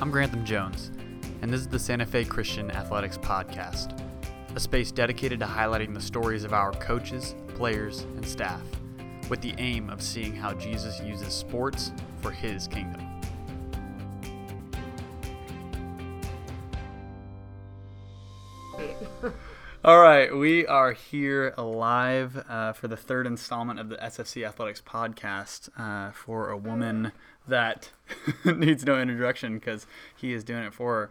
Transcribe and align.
I'm 0.00 0.12
Grantham 0.12 0.44
Jones, 0.44 0.92
and 1.42 1.52
this 1.52 1.60
is 1.60 1.66
the 1.66 1.78
Santa 1.78 2.06
Fe 2.06 2.24
Christian 2.24 2.70
Athletics 2.70 3.18
Podcast, 3.18 4.00
a 4.54 4.60
space 4.60 4.92
dedicated 4.92 5.40
to 5.40 5.46
highlighting 5.46 5.92
the 5.92 6.00
stories 6.00 6.44
of 6.44 6.52
our 6.52 6.70
coaches, 6.70 7.34
players, 7.56 8.02
and 8.14 8.24
staff, 8.24 8.62
with 9.28 9.40
the 9.40 9.56
aim 9.58 9.90
of 9.90 10.00
seeing 10.00 10.36
how 10.36 10.54
Jesus 10.54 11.00
uses 11.00 11.34
sports 11.34 11.90
for 12.22 12.30
his 12.30 12.68
kingdom. 12.68 13.07
All 19.88 20.00
right, 20.00 20.36
we 20.36 20.66
are 20.66 20.92
here 20.92 21.54
live 21.56 22.44
uh, 22.46 22.74
for 22.74 22.88
the 22.88 22.96
third 22.98 23.26
installment 23.26 23.80
of 23.80 23.88
the 23.88 23.96
SFC 23.96 24.46
Athletics 24.46 24.82
podcast 24.86 25.70
uh, 25.78 26.12
for 26.12 26.50
a 26.50 26.58
woman 26.58 27.12
that 27.46 27.88
needs 28.44 28.84
no 28.84 29.00
introduction 29.00 29.54
because 29.54 29.86
he 30.14 30.34
is 30.34 30.44
doing 30.44 30.64
it 30.64 30.74
for 30.74 30.92
her. 30.92 31.10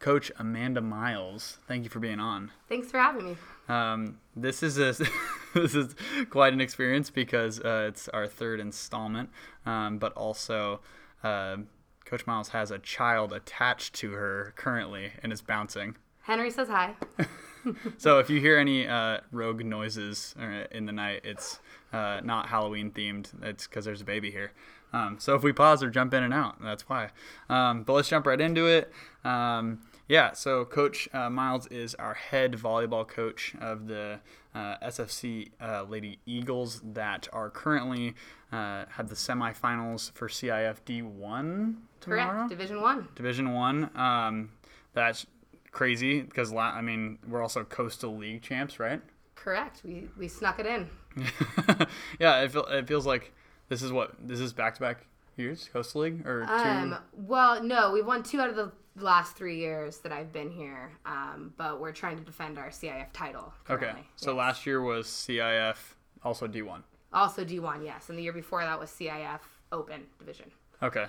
Coach 0.00 0.32
Amanda 0.36 0.80
Miles. 0.80 1.58
Thank 1.68 1.84
you 1.84 1.90
for 1.90 2.00
being 2.00 2.18
on. 2.18 2.50
Thanks 2.68 2.90
for 2.90 2.98
having 2.98 3.24
me. 3.24 3.36
Um, 3.68 4.18
this 4.34 4.64
is 4.64 4.78
a, 4.78 4.96
this 5.54 5.76
is 5.76 5.94
quite 6.28 6.52
an 6.52 6.60
experience 6.60 7.10
because 7.10 7.60
uh, 7.60 7.86
it's 7.86 8.08
our 8.08 8.26
third 8.26 8.58
installment, 8.58 9.30
um, 9.64 9.98
but 9.98 10.12
also 10.14 10.80
uh, 11.22 11.58
Coach 12.04 12.26
Miles 12.26 12.48
has 12.48 12.72
a 12.72 12.80
child 12.80 13.32
attached 13.32 13.94
to 13.94 14.10
her 14.10 14.54
currently 14.56 15.12
and 15.22 15.32
is 15.32 15.40
bouncing. 15.40 15.94
Henry 16.22 16.50
says 16.50 16.66
hi. 16.66 16.96
so 17.98 18.18
if 18.18 18.30
you 18.30 18.40
hear 18.40 18.58
any 18.58 18.86
uh, 18.86 19.18
rogue 19.32 19.64
noises 19.64 20.34
uh, 20.40 20.64
in 20.70 20.86
the 20.86 20.92
night, 20.92 21.22
it's 21.24 21.60
uh, 21.92 22.20
not 22.22 22.48
Halloween 22.48 22.90
themed. 22.90 23.30
It's 23.42 23.66
because 23.66 23.84
there's 23.84 24.00
a 24.00 24.04
baby 24.04 24.30
here. 24.30 24.52
Um, 24.92 25.16
so 25.18 25.34
if 25.34 25.42
we 25.42 25.52
pause 25.52 25.82
or 25.82 25.90
jump 25.90 26.14
in 26.14 26.22
and 26.22 26.32
out, 26.32 26.62
that's 26.62 26.88
why. 26.88 27.10
Um, 27.50 27.82
but 27.82 27.92
let's 27.92 28.08
jump 28.08 28.26
right 28.26 28.40
into 28.40 28.66
it. 28.66 28.90
Um, 29.24 29.80
yeah, 30.08 30.32
so 30.32 30.64
Coach 30.64 31.08
uh, 31.12 31.28
Miles 31.28 31.66
is 31.66 31.94
our 31.96 32.14
head 32.14 32.52
volleyball 32.52 33.06
coach 33.06 33.54
of 33.60 33.86
the 33.86 34.20
uh, 34.54 34.76
SFC 34.82 35.50
uh, 35.60 35.84
Lady 35.84 36.18
Eagles 36.24 36.80
that 36.82 37.28
are 37.32 37.50
currently 37.50 38.14
have 38.50 39.08
the 39.08 39.14
semifinals 39.14 40.10
for 40.12 40.28
CIF 40.28 40.78
D1 40.86 41.76
tomorrow. 42.00 42.32
Correct, 42.32 42.48
Division 42.48 42.80
One. 42.80 43.08
Division 43.14 43.52
One. 43.52 43.90
Um, 43.94 44.50
that's 44.94 45.26
crazy 45.70 46.20
because 46.20 46.52
I 46.52 46.80
mean 46.80 47.18
we're 47.26 47.42
also 47.42 47.64
Coastal 47.64 48.16
League 48.16 48.42
champs, 48.42 48.78
right? 48.78 49.00
Correct. 49.34 49.82
We 49.84 50.08
we 50.16 50.28
snuck 50.28 50.58
it 50.58 50.66
in. 50.66 50.88
yeah, 52.18 52.42
it, 52.42 52.52
feel, 52.52 52.64
it 52.66 52.86
feels 52.86 53.06
like 53.06 53.32
this 53.68 53.82
is 53.82 53.92
what 53.92 54.14
this 54.20 54.40
is 54.40 54.52
back 54.52 54.74
to 54.76 54.80
back 54.80 55.06
years 55.36 55.68
Coastal 55.72 56.02
League 56.02 56.26
or 56.26 56.46
two. 56.46 56.52
Um, 56.52 56.98
well, 57.12 57.62
no, 57.62 57.92
we've 57.92 58.06
won 58.06 58.22
two 58.22 58.40
out 58.40 58.50
of 58.50 58.56
the 58.56 58.72
last 58.96 59.36
three 59.36 59.58
years 59.58 59.98
that 59.98 60.12
I've 60.12 60.32
been 60.32 60.50
here, 60.50 60.90
um, 61.06 61.54
but 61.56 61.80
we're 61.80 61.92
trying 61.92 62.18
to 62.18 62.24
defend 62.24 62.58
our 62.58 62.68
CIF 62.68 63.06
title. 63.12 63.52
Currently. 63.64 63.88
Okay, 63.88 64.00
so 64.16 64.32
yes. 64.32 64.38
last 64.38 64.66
year 64.66 64.82
was 64.82 65.06
CIF, 65.06 65.76
also 66.22 66.46
D1. 66.48 66.82
Also 67.12 67.44
D1, 67.44 67.84
yes, 67.84 68.08
and 68.08 68.18
the 68.18 68.22
year 68.22 68.32
before 68.32 68.62
that 68.62 68.78
was 68.78 68.90
CIF 68.90 69.40
Open 69.72 70.02
Division. 70.18 70.50
Okay, 70.82 71.06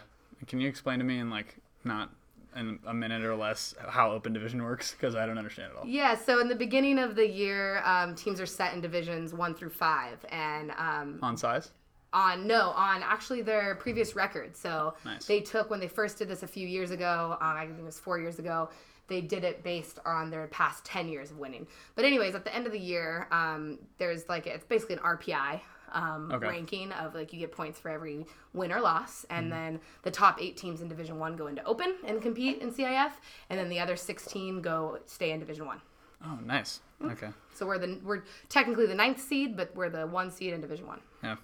can 0.47 0.59
you 0.59 0.67
explain 0.67 0.99
to 0.99 1.05
me 1.05 1.19
in 1.19 1.29
like 1.29 1.57
not 1.83 2.11
in 2.55 2.79
a 2.85 2.93
minute 2.93 3.23
or 3.23 3.35
less 3.35 3.75
how 3.87 4.11
open 4.11 4.33
division 4.33 4.63
works 4.63 4.91
because 4.91 5.15
I 5.15 5.25
don't 5.25 5.37
understand 5.37 5.71
it 5.71 5.77
all. 5.77 5.87
Yeah, 5.87 6.15
so 6.15 6.39
in 6.39 6.47
the 6.47 6.55
beginning 6.55 6.99
of 6.99 7.15
the 7.15 7.27
year, 7.27 7.81
um, 7.85 8.15
teams 8.15 8.41
are 8.41 8.45
set 8.45 8.73
in 8.73 8.81
divisions 8.81 9.33
one 9.33 9.53
through 9.53 9.69
five, 9.69 10.25
and 10.29 10.71
um, 10.77 11.19
on 11.21 11.37
size. 11.37 11.71
On 12.11 12.47
no, 12.47 12.69
on 12.71 13.03
actually 13.03 13.43
their 13.43 13.75
previous 13.75 14.15
record. 14.15 14.55
So 14.57 14.95
nice. 15.05 15.25
they 15.25 15.41
took 15.41 15.69
when 15.69 15.79
they 15.79 15.87
first 15.87 16.17
did 16.17 16.27
this 16.27 16.41
a 16.41 16.47
few 16.47 16.67
years 16.67 16.91
ago. 16.91 17.37
Um, 17.39 17.55
I 17.55 17.65
think 17.65 17.77
it 17.77 17.85
was 17.85 17.99
four 17.99 18.17
years 18.17 18.39
ago. 18.39 18.69
They 19.07 19.21
did 19.21 19.43
it 19.43 19.63
based 19.63 19.99
on 20.05 20.29
their 20.29 20.47
past 20.47 20.85
ten 20.85 21.07
years 21.07 21.31
of 21.31 21.37
winning. 21.37 21.67
But 21.95 22.05
anyways, 22.05 22.35
at 22.35 22.43
the 22.43 22.55
end 22.55 22.65
of 22.65 22.71
the 22.71 22.79
year, 22.79 23.27
um, 23.31 23.79
there's 23.99 24.27
like 24.27 24.47
it's 24.47 24.65
basically 24.65 24.95
an 24.95 25.01
RPI 25.01 25.61
um, 25.93 26.31
okay. 26.31 26.47
ranking 26.47 26.91
of 26.93 27.15
like 27.15 27.33
you 27.33 27.39
get 27.39 27.51
points 27.51 27.79
for 27.79 27.89
every 27.89 28.25
win 28.53 28.71
or 28.71 28.81
loss, 28.81 29.25
and 29.29 29.47
mm 29.47 29.49
then 29.49 29.79
the 30.03 30.11
top 30.11 30.39
eight 30.39 30.57
teams 30.57 30.81
in 30.81 30.87
Division 30.87 31.17
One 31.17 31.35
go 31.35 31.47
into 31.47 31.63
Open 31.63 31.95
and 32.05 32.21
compete 32.21 32.61
in 32.61 32.71
CIF, 32.71 33.11
and 33.49 33.59
then 33.59 33.67
the 33.69 33.79
other 33.79 33.95
sixteen 33.95 34.61
go 34.61 34.99
stay 35.05 35.31
in 35.31 35.39
Division 35.39 35.65
One. 35.65 35.81
Oh, 36.23 36.37
nice. 36.45 36.81
mm 37.01 37.11
Okay. 37.11 37.29
So 37.53 37.65
we're 37.65 37.79
the 37.79 37.99
we're 38.03 38.23
technically 38.47 38.85
the 38.85 38.95
ninth 38.95 39.19
seed, 39.19 39.57
but 39.57 39.75
we're 39.75 39.89
the 39.89 40.05
one 40.05 40.31
seed 40.31 40.53
in 40.53 40.61
Division 40.61 40.87
One. 40.87 41.01
Yeah. 41.23 41.37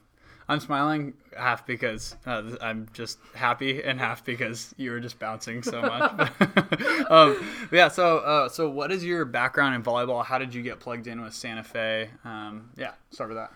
I'm 0.48 0.60
smiling 0.60 1.14
half 1.36 1.66
because 1.66 2.16
uh, 2.26 2.44
I'm 2.62 2.88
just 2.94 3.18
happy 3.34 3.82
and 3.84 4.00
half 4.00 4.24
because 4.24 4.76
you 4.78 4.92
were 4.92 5.00
just 5.00 5.18
bouncing 5.18 5.64
so 5.64 5.82
much. 5.82 6.32
um, 7.10 7.50
yeah. 7.72 7.88
So, 7.88 8.20
uh, 8.20 8.50
so 8.50 8.70
what 8.70 8.92
is 8.92 9.04
your 9.04 9.26
background 9.26 9.76
in 9.76 9.84
volleyball? 9.84 10.24
How 10.24 10.38
did 10.38 10.54
you 10.54 10.62
get 10.62 10.80
plugged 10.80 11.08
in 11.08 11.22
with 11.22 11.34
Santa 11.34 11.64
Fe? 11.64 12.10
Um, 12.24 12.70
yeah, 12.78 12.92
start 13.10 13.30
with 13.30 13.38
that. 13.40 13.54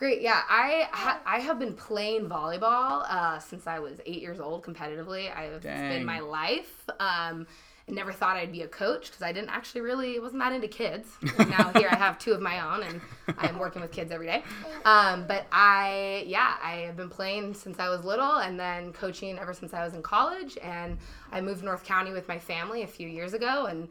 Great. 0.00 0.22
Yeah, 0.22 0.40
I 0.48 0.88
ha- 0.92 1.20
I 1.26 1.40
have 1.40 1.58
been 1.58 1.74
playing 1.74 2.26
volleyball 2.26 3.04
uh, 3.06 3.38
since 3.38 3.66
I 3.66 3.80
was 3.80 4.00
eight 4.06 4.22
years 4.22 4.40
old 4.40 4.64
competitively. 4.64 5.30
I've 5.36 5.60
Dang. 5.60 5.90
been 5.90 6.06
my 6.06 6.20
life. 6.20 6.88
Um, 6.98 7.46
I 7.86 7.92
never 7.92 8.10
thought 8.10 8.38
I'd 8.38 8.50
be 8.50 8.62
a 8.62 8.66
coach 8.66 9.08
because 9.08 9.20
I 9.20 9.30
didn't 9.30 9.50
actually 9.50 9.82
really 9.82 10.18
wasn't 10.18 10.40
that 10.40 10.54
into 10.54 10.68
kids. 10.68 11.06
And 11.36 11.50
now 11.58 11.70
here 11.74 11.88
I 11.90 11.96
have 11.96 12.18
two 12.18 12.32
of 12.32 12.40
my 12.40 12.60
own, 12.74 12.82
and 12.84 13.02
I'm 13.36 13.58
working 13.58 13.82
with 13.82 13.92
kids 13.92 14.10
every 14.10 14.26
day. 14.26 14.42
Um, 14.86 15.26
but 15.28 15.46
I 15.52 16.24
yeah 16.26 16.54
I 16.62 16.76
have 16.86 16.96
been 16.96 17.10
playing 17.10 17.52
since 17.52 17.78
I 17.78 17.90
was 17.90 18.02
little, 18.02 18.36
and 18.36 18.58
then 18.58 18.94
coaching 18.94 19.38
ever 19.38 19.52
since 19.52 19.74
I 19.74 19.84
was 19.84 19.92
in 19.92 20.00
college. 20.02 20.56
And 20.62 20.96
I 21.30 21.42
moved 21.42 21.62
North 21.62 21.84
County 21.84 22.12
with 22.12 22.26
my 22.26 22.38
family 22.38 22.80
a 22.84 22.86
few 22.86 23.06
years 23.06 23.34
ago, 23.34 23.66
and 23.66 23.86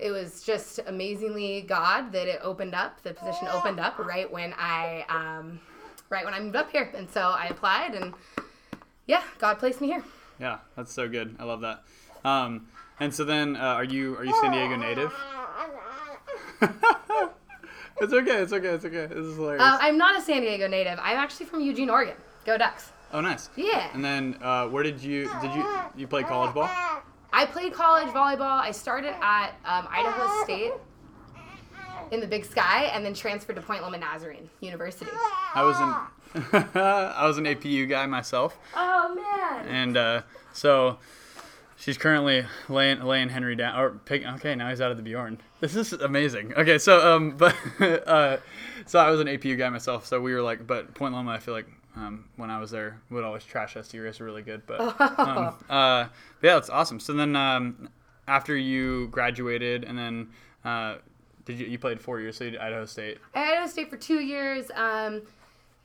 it 0.00 0.10
was 0.10 0.42
just 0.42 0.80
amazingly 0.86 1.62
God 1.62 2.12
that 2.12 2.26
it 2.26 2.40
opened 2.42 2.74
up. 2.74 3.02
The 3.02 3.14
position 3.14 3.48
opened 3.48 3.80
up 3.80 3.98
right 3.98 4.30
when 4.30 4.54
I, 4.56 5.04
um, 5.08 5.60
right 6.08 6.24
when 6.24 6.34
I 6.34 6.40
moved 6.40 6.56
up 6.56 6.70
here, 6.70 6.90
and 6.94 7.10
so 7.10 7.20
I 7.20 7.46
applied, 7.46 7.94
and 7.94 8.14
yeah, 9.06 9.22
God 9.38 9.58
placed 9.58 9.80
me 9.80 9.88
here. 9.88 10.04
Yeah, 10.38 10.58
that's 10.76 10.92
so 10.92 11.08
good. 11.08 11.36
I 11.38 11.44
love 11.44 11.60
that. 11.60 11.82
Um, 12.24 12.68
and 12.98 13.14
so 13.14 13.24
then, 13.24 13.56
uh, 13.56 13.60
are 13.60 13.84
you 13.84 14.16
are 14.16 14.24
you 14.24 14.34
San 14.40 14.52
Diego 14.52 14.76
native? 14.76 15.12
it's 18.00 18.12
okay. 18.12 18.42
It's 18.42 18.52
okay. 18.52 18.68
It's 18.68 18.84
okay. 18.84 19.06
This 19.06 19.18
is 19.18 19.36
hilarious. 19.36 19.62
Uh, 19.62 19.78
I'm 19.80 19.98
not 19.98 20.18
a 20.18 20.22
San 20.22 20.42
Diego 20.42 20.68
native. 20.68 20.98
I'm 21.00 21.16
actually 21.16 21.46
from 21.46 21.60
Eugene, 21.60 21.90
Oregon. 21.90 22.16
Go 22.44 22.58
Ducks. 22.58 22.92
Oh, 23.12 23.20
nice. 23.20 23.50
Yeah. 23.56 23.90
And 23.92 24.04
then, 24.04 24.36
uh, 24.40 24.68
where 24.68 24.82
did 24.82 25.02
you 25.02 25.30
did 25.40 25.54
you 25.54 25.66
you 25.96 26.06
play 26.06 26.22
college 26.22 26.54
ball? 26.54 26.70
I 27.32 27.46
played 27.46 27.72
college 27.72 28.08
volleyball. 28.08 28.60
I 28.60 28.72
started 28.72 29.14
at 29.20 29.50
um, 29.64 29.86
Idaho 29.90 30.44
State 30.44 30.72
in 32.10 32.20
the 32.20 32.26
Big 32.26 32.44
Sky, 32.44 32.84
and 32.86 33.04
then 33.04 33.14
transferred 33.14 33.56
to 33.56 33.62
Point 33.62 33.82
Loma 33.82 33.98
Nazarene 33.98 34.48
University. 34.60 35.10
I 35.54 35.62
was 35.62 35.76
an 35.80 35.94
I 36.74 37.26
was 37.26 37.38
an 37.38 37.44
APU 37.44 37.88
guy 37.88 38.06
myself. 38.06 38.58
Oh 38.74 39.14
man! 39.14 39.68
And 39.68 39.96
uh, 39.96 40.22
so 40.52 40.98
she's 41.76 41.98
currently 41.98 42.46
laying 42.68 43.00
laying 43.00 43.28
Henry 43.28 43.56
down. 43.56 43.78
Or 43.78 43.90
pick, 43.90 44.24
okay, 44.24 44.54
now 44.54 44.68
he's 44.68 44.80
out 44.80 44.90
of 44.90 44.96
the 44.96 45.02
Bjorn. 45.02 45.40
This 45.60 45.74
is 45.74 45.92
amazing. 45.92 46.54
Okay, 46.54 46.78
so 46.78 47.14
um, 47.14 47.30
but 47.36 47.56
uh, 47.80 48.38
so 48.86 48.98
I 48.98 49.10
was 49.10 49.20
an 49.20 49.26
APU 49.26 49.58
guy 49.58 49.68
myself. 49.68 50.06
So 50.06 50.20
we 50.20 50.32
were 50.32 50.42
like, 50.42 50.66
but 50.66 50.94
Point 50.94 51.14
Loma, 51.14 51.32
I 51.32 51.38
feel 51.38 51.54
like 51.54 51.68
um, 51.96 52.26
when 52.36 52.50
I 52.50 52.58
was 52.58 52.70
there 52.70 53.00
would 53.10 53.24
always 53.24 53.44
trash 53.44 53.76
us. 53.76 53.92
You 53.92 54.04
guys 54.04 54.20
are 54.20 54.24
really 54.24 54.42
good, 54.42 54.62
but 54.66 54.80
um, 55.18 55.54
uh, 55.68 56.08
yeah, 56.42 56.54
that's 56.54 56.70
awesome. 56.70 57.00
So 57.00 57.12
then 57.12 57.36
um, 57.36 57.88
after 58.28 58.56
you 58.56 59.08
graduated, 59.08 59.84
and 59.84 59.98
then 59.98 60.28
uh, 60.64 60.96
did 61.44 61.58
you 61.58 61.66
you 61.66 61.78
played 61.78 62.00
four 62.00 62.20
years? 62.20 62.36
So 62.36 62.44
you 62.44 62.52
did 62.52 62.60
Idaho 62.60 62.86
State. 62.86 63.18
I 63.34 63.52
Idaho 63.52 63.66
State 63.66 63.90
for 63.90 63.96
two 63.96 64.20
years. 64.20 64.70
Um, 64.74 65.22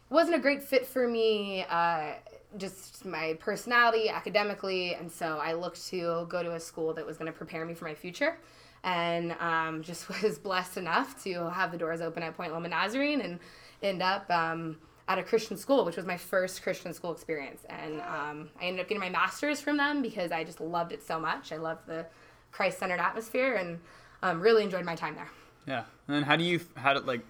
wasn't 0.10 0.36
a 0.36 0.40
great 0.40 0.64
fit 0.64 0.86
for 0.86 1.08
me. 1.08 1.66
Uh, 1.70 2.14
just 2.58 3.04
my 3.06 3.36
personality, 3.40 4.10
academically, 4.10 4.94
and 4.94 5.12
so 5.12 5.40
I 5.40 5.54
looked 5.54 5.86
to 5.88 6.26
go 6.30 6.42
to 6.42 6.54
a 6.54 6.60
school 6.60 6.94
that 6.94 7.06
was 7.06 7.18
going 7.18 7.32
to 7.32 7.38
prepare 7.38 7.66
me 7.66 7.74
for 7.74 7.86
my 7.86 7.96
future 7.96 8.38
and 8.86 9.36
um, 9.40 9.82
just 9.82 10.08
was 10.08 10.38
blessed 10.38 10.78
enough 10.78 11.22
to 11.24 11.50
have 11.50 11.72
the 11.72 11.78
doors 11.78 12.00
open 12.00 12.24
at 12.24 12.38
Point 12.38 12.54
Loma 12.54 12.70
Nazarene 12.70 13.20
and 13.20 13.40
end 13.84 14.02
up 14.02 14.30
um, 14.32 14.78
at 15.08 15.20
a 15.20 15.24
Christian 15.24 15.56
school, 15.56 15.86
which 15.86 15.98
was 15.98 16.06
my 16.06 16.18
first 16.18 16.64
Christian 16.64 16.94
school 16.94 17.12
experience. 17.12 17.62
And 17.70 18.02
um, 18.02 18.50
I 18.60 18.66
ended 18.66 18.82
up 18.82 18.88
getting 18.88 19.02
my 19.02 19.10
master's 19.10 19.62
from 19.62 19.78
them 19.78 20.02
because 20.02 20.32
I 20.32 20.44
just 20.44 20.60
loved 20.60 20.92
it 20.92 21.04
so 21.06 21.20
much. 21.20 21.52
I 21.52 21.58
loved 21.58 21.86
the 21.88 22.06
Christ 22.52 22.80
centered 22.80 23.00
atmosphere 23.00 23.56
and 23.56 23.80
um, 24.24 24.42
really 24.42 24.64
enjoyed 24.64 24.86
my 24.86 24.96
time 24.96 25.16
there. 25.16 25.30
Yeah. 25.68 25.84
And 26.08 26.16
then 26.16 26.24
how 26.24 26.36
do 26.36 26.44
you, 26.44 26.60
how 26.76 26.94
do, 26.94 27.02
like, 27.02 27.22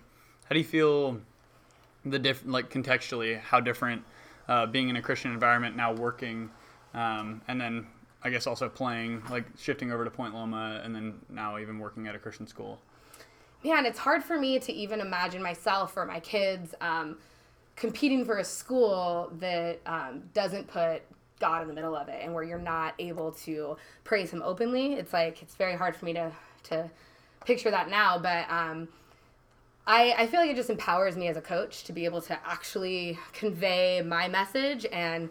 how 0.45 0.53
do 0.53 0.57
you 0.57 0.65
feel 0.65 1.19
the 2.05 2.19
different, 2.19 2.53
like, 2.53 2.69
contextually, 2.69 3.39
how 3.39 3.59
different 3.59 4.03
uh, 4.47 4.67
being 4.67 4.89
in 4.89 4.95
a 4.95 5.01
Christian 5.01 5.31
environment 5.31 5.75
now 5.75 5.91
working, 5.91 6.51
um, 6.93 7.41
and 7.47 7.59
then 7.59 7.87
I 8.23 8.29
guess 8.29 8.45
also 8.45 8.69
playing, 8.69 9.23
like, 9.29 9.45
shifting 9.57 9.91
over 9.91 10.03
to 10.03 10.11
Point 10.11 10.33
Loma, 10.33 10.81
and 10.83 10.95
then 10.95 11.15
now 11.29 11.57
even 11.57 11.79
working 11.79 12.07
at 12.07 12.15
a 12.15 12.19
Christian 12.19 12.45
school? 12.45 12.79
Yeah, 13.63 13.79
and 13.79 13.87
it's 13.87 13.97
hard 13.97 14.23
for 14.23 14.37
me 14.37 14.59
to 14.59 14.71
even 14.71 15.01
imagine 15.01 15.41
myself 15.41 15.97
or 15.97 16.05
my 16.05 16.19
kids. 16.19 16.75
Competing 17.75 18.25
for 18.25 18.37
a 18.37 18.43
school 18.43 19.31
that 19.39 19.79
um, 19.85 20.23
doesn't 20.33 20.67
put 20.67 21.01
God 21.39 21.61
in 21.61 21.67
the 21.67 21.73
middle 21.73 21.95
of 21.95 22.07
it 22.07 22.21
and 22.23 22.33
where 22.33 22.43
you're 22.43 22.57
not 22.57 22.93
able 22.99 23.31
to 23.31 23.75
praise 24.03 24.31
Him 24.31 24.41
openly. 24.43 24.93
It's 24.93 25.13
like 25.13 25.41
it's 25.41 25.55
very 25.55 25.75
hard 25.75 25.95
for 25.95 26.05
me 26.05 26.13
to 26.13 26.31
to 26.63 26.89
picture 27.45 27.69
that 27.71 27.89
now, 27.89 28.17
but 28.17 28.49
um, 28.49 28.87
I 29.85 30.15
I 30.17 30.27
feel 30.27 30.39
like 30.39 30.49
it 30.49 30.55
just 30.55 30.69
empowers 30.69 31.15
me 31.15 31.27
as 31.27 31.37
a 31.37 31.41
coach 31.41 31.83
to 31.85 31.93
be 31.93 32.05
able 32.05 32.21
to 32.21 32.39
actually 32.45 33.19
convey 33.33 34.01
my 34.01 34.27
message 34.27 34.85
and 34.91 35.29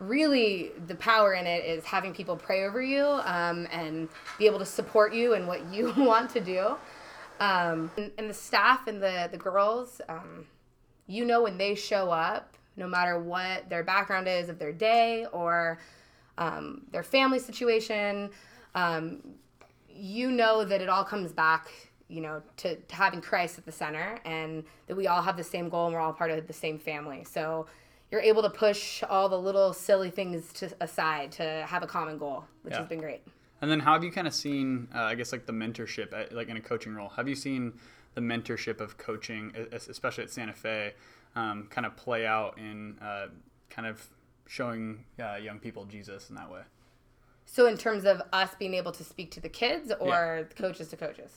really 0.00 0.72
the 0.86 0.94
power 0.96 1.34
in 1.34 1.46
it 1.46 1.64
is 1.64 1.84
having 1.84 2.12
people 2.12 2.36
pray 2.36 2.64
over 2.64 2.82
you 2.82 3.04
um, 3.04 3.66
and 3.70 4.08
be 4.38 4.46
able 4.46 4.58
to 4.58 4.66
support 4.66 5.14
you 5.14 5.34
in 5.34 5.46
what 5.46 5.64
you 5.72 5.92
want 5.96 6.30
to 6.30 6.40
do. 6.40 6.76
Um, 7.40 7.90
and, 7.96 8.10
and, 8.16 8.30
the 8.30 8.34
staff 8.34 8.86
and 8.86 9.02
the 9.02 9.28
the 9.30 9.36
girls, 9.36 10.00
um, 10.08 10.46
you 11.06 11.24
know, 11.24 11.42
when 11.42 11.58
they 11.58 11.74
show 11.74 12.10
up, 12.10 12.56
no 12.76 12.88
matter 12.88 13.18
what 13.18 13.68
their 13.68 13.84
background 13.84 14.28
is 14.28 14.48
of 14.48 14.58
their 14.58 14.72
day 14.72 15.26
or 15.32 15.78
um, 16.38 16.82
their 16.90 17.02
family 17.02 17.38
situation, 17.38 18.30
um, 18.74 19.20
you 19.88 20.30
know 20.30 20.64
that 20.64 20.80
it 20.80 20.88
all 20.88 21.04
comes 21.04 21.32
back, 21.32 21.70
you 22.08 22.20
know, 22.20 22.42
to, 22.56 22.74
to 22.76 22.94
having 22.94 23.20
Christ 23.20 23.58
at 23.58 23.64
the 23.64 23.72
center 23.72 24.18
and 24.24 24.64
that 24.88 24.96
we 24.96 25.06
all 25.06 25.22
have 25.22 25.36
the 25.36 25.44
same 25.44 25.68
goal 25.68 25.86
and 25.86 25.94
we're 25.94 26.00
all 26.00 26.12
part 26.12 26.30
of 26.30 26.46
the 26.46 26.52
same 26.52 26.78
family. 26.78 27.24
So 27.24 27.66
you're 28.10 28.20
able 28.20 28.42
to 28.42 28.50
push 28.50 29.02
all 29.04 29.28
the 29.28 29.38
little 29.38 29.72
silly 29.72 30.10
things 30.10 30.52
to 30.54 30.70
aside 30.80 31.32
to 31.32 31.64
have 31.68 31.82
a 31.82 31.86
common 31.86 32.18
goal, 32.18 32.44
which 32.62 32.72
yeah. 32.72 32.80
has 32.80 32.88
been 32.88 33.00
great. 33.00 33.22
And 33.60 33.70
then 33.70 33.80
how 33.80 33.94
have 33.94 34.04
you 34.04 34.10
kind 34.10 34.26
of 34.26 34.34
seen, 34.34 34.88
uh, 34.94 35.02
I 35.02 35.14
guess, 35.14 35.32
like 35.32 35.46
the 35.46 35.52
mentorship, 35.52 36.12
at, 36.12 36.32
like 36.32 36.48
in 36.48 36.56
a 36.56 36.60
coaching 36.60 36.94
role? 36.94 37.08
Have 37.10 37.28
you 37.28 37.34
seen 37.34 37.72
the 38.14 38.20
mentorship 38.20 38.80
of 38.80 38.98
coaching, 38.98 39.52
especially 39.72 40.24
at 40.24 40.30
Santa 40.30 40.52
Fe, 40.52 40.94
um, 41.36 41.66
kind 41.70 41.86
of 41.86 41.96
play 41.96 42.26
out 42.26 42.58
in 42.58 42.98
uh, 43.00 43.26
kind 43.70 43.86
of 43.86 44.08
showing 44.46 45.04
uh, 45.20 45.36
young 45.36 45.58
people 45.58 45.84
Jesus 45.84 46.28
in 46.30 46.36
that 46.36 46.50
way? 46.50 46.62
So, 47.46 47.66
in 47.66 47.76
terms 47.76 48.04
of 48.04 48.22
us 48.32 48.50
being 48.58 48.74
able 48.74 48.92
to 48.92 49.04
speak 49.04 49.30
to 49.32 49.40
the 49.40 49.48
kids 49.48 49.92
or 50.00 50.46
yeah. 50.48 50.56
coaches 50.56 50.88
to 50.88 50.96
coaches? 50.96 51.30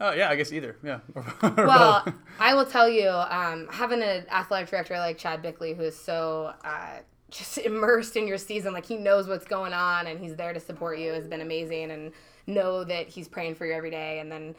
Oh 0.00 0.12
yeah, 0.12 0.30
I 0.30 0.36
guess 0.36 0.52
either. 0.52 0.76
Yeah. 0.82 1.00
well, 1.42 2.04
I 2.40 2.54
will 2.54 2.66
tell 2.66 2.88
you, 2.88 3.08
um, 3.08 3.68
having 3.70 4.02
an 4.02 4.26
athletic 4.30 4.70
director 4.70 4.98
like 4.98 5.18
Chad 5.18 5.42
Bickley, 5.42 5.74
who 5.74 5.82
is 5.82 5.96
so 5.96 6.52
uh, 6.64 6.98
just 7.30 7.58
immersed 7.58 8.16
in 8.16 8.26
your 8.26 8.38
season, 8.38 8.72
like 8.72 8.86
he 8.86 8.96
knows 8.96 9.28
what's 9.28 9.44
going 9.44 9.72
on 9.72 10.06
and 10.08 10.18
he's 10.18 10.34
there 10.34 10.52
to 10.52 10.60
support 10.60 10.98
you, 10.98 11.12
has 11.12 11.26
been 11.26 11.40
amazing. 11.40 11.90
And 11.90 12.12
know 12.46 12.84
that 12.84 13.08
he's 13.08 13.28
praying 13.28 13.54
for 13.54 13.66
you 13.66 13.72
every 13.72 13.90
day. 13.90 14.18
And 14.18 14.30
then 14.30 14.54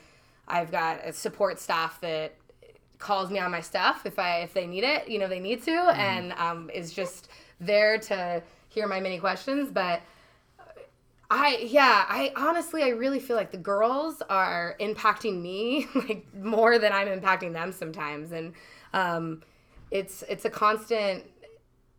I've 0.47 0.71
got 0.71 0.99
a 1.03 1.13
support 1.13 1.59
staff 1.59 1.99
that 2.01 2.35
calls 2.99 3.29
me 3.29 3.39
on 3.39 3.51
my 3.51 3.61
stuff 3.61 4.05
if 4.05 4.17
I 4.17 4.39
if 4.39 4.53
they 4.53 4.65
need 4.65 4.83
it, 4.83 5.07
you 5.07 5.19
know, 5.19 5.27
they 5.27 5.39
need 5.39 5.63
to, 5.63 5.71
mm-hmm. 5.71 5.99
and 5.99 6.33
um, 6.33 6.69
is 6.73 6.93
just 6.93 7.29
there 7.59 7.97
to 7.97 8.41
hear 8.69 8.87
my 8.87 8.99
many 8.99 9.19
questions, 9.19 9.69
but 9.71 10.01
I 11.29 11.57
yeah, 11.67 12.05
I 12.07 12.31
honestly 12.35 12.83
I 12.83 12.89
really 12.89 13.19
feel 13.19 13.35
like 13.35 13.51
the 13.51 13.57
girls 13.57 14.21
are 14.29 14.75
impacting 14.79 15.41
me 15.41 15.87
like 15.95 16.25
more 16.35 16.77
than 16.77 16.91
I'm 16.93 17.07
impacting 17.07 17.53
them 17.53 17.71
sometimes 17.71 18.31
and 18.31 18.53
um 18.93 19.41
it's 19.89 20.23
it's 20.29 20.45
a 20.45 20.49
constant 20.49 21.23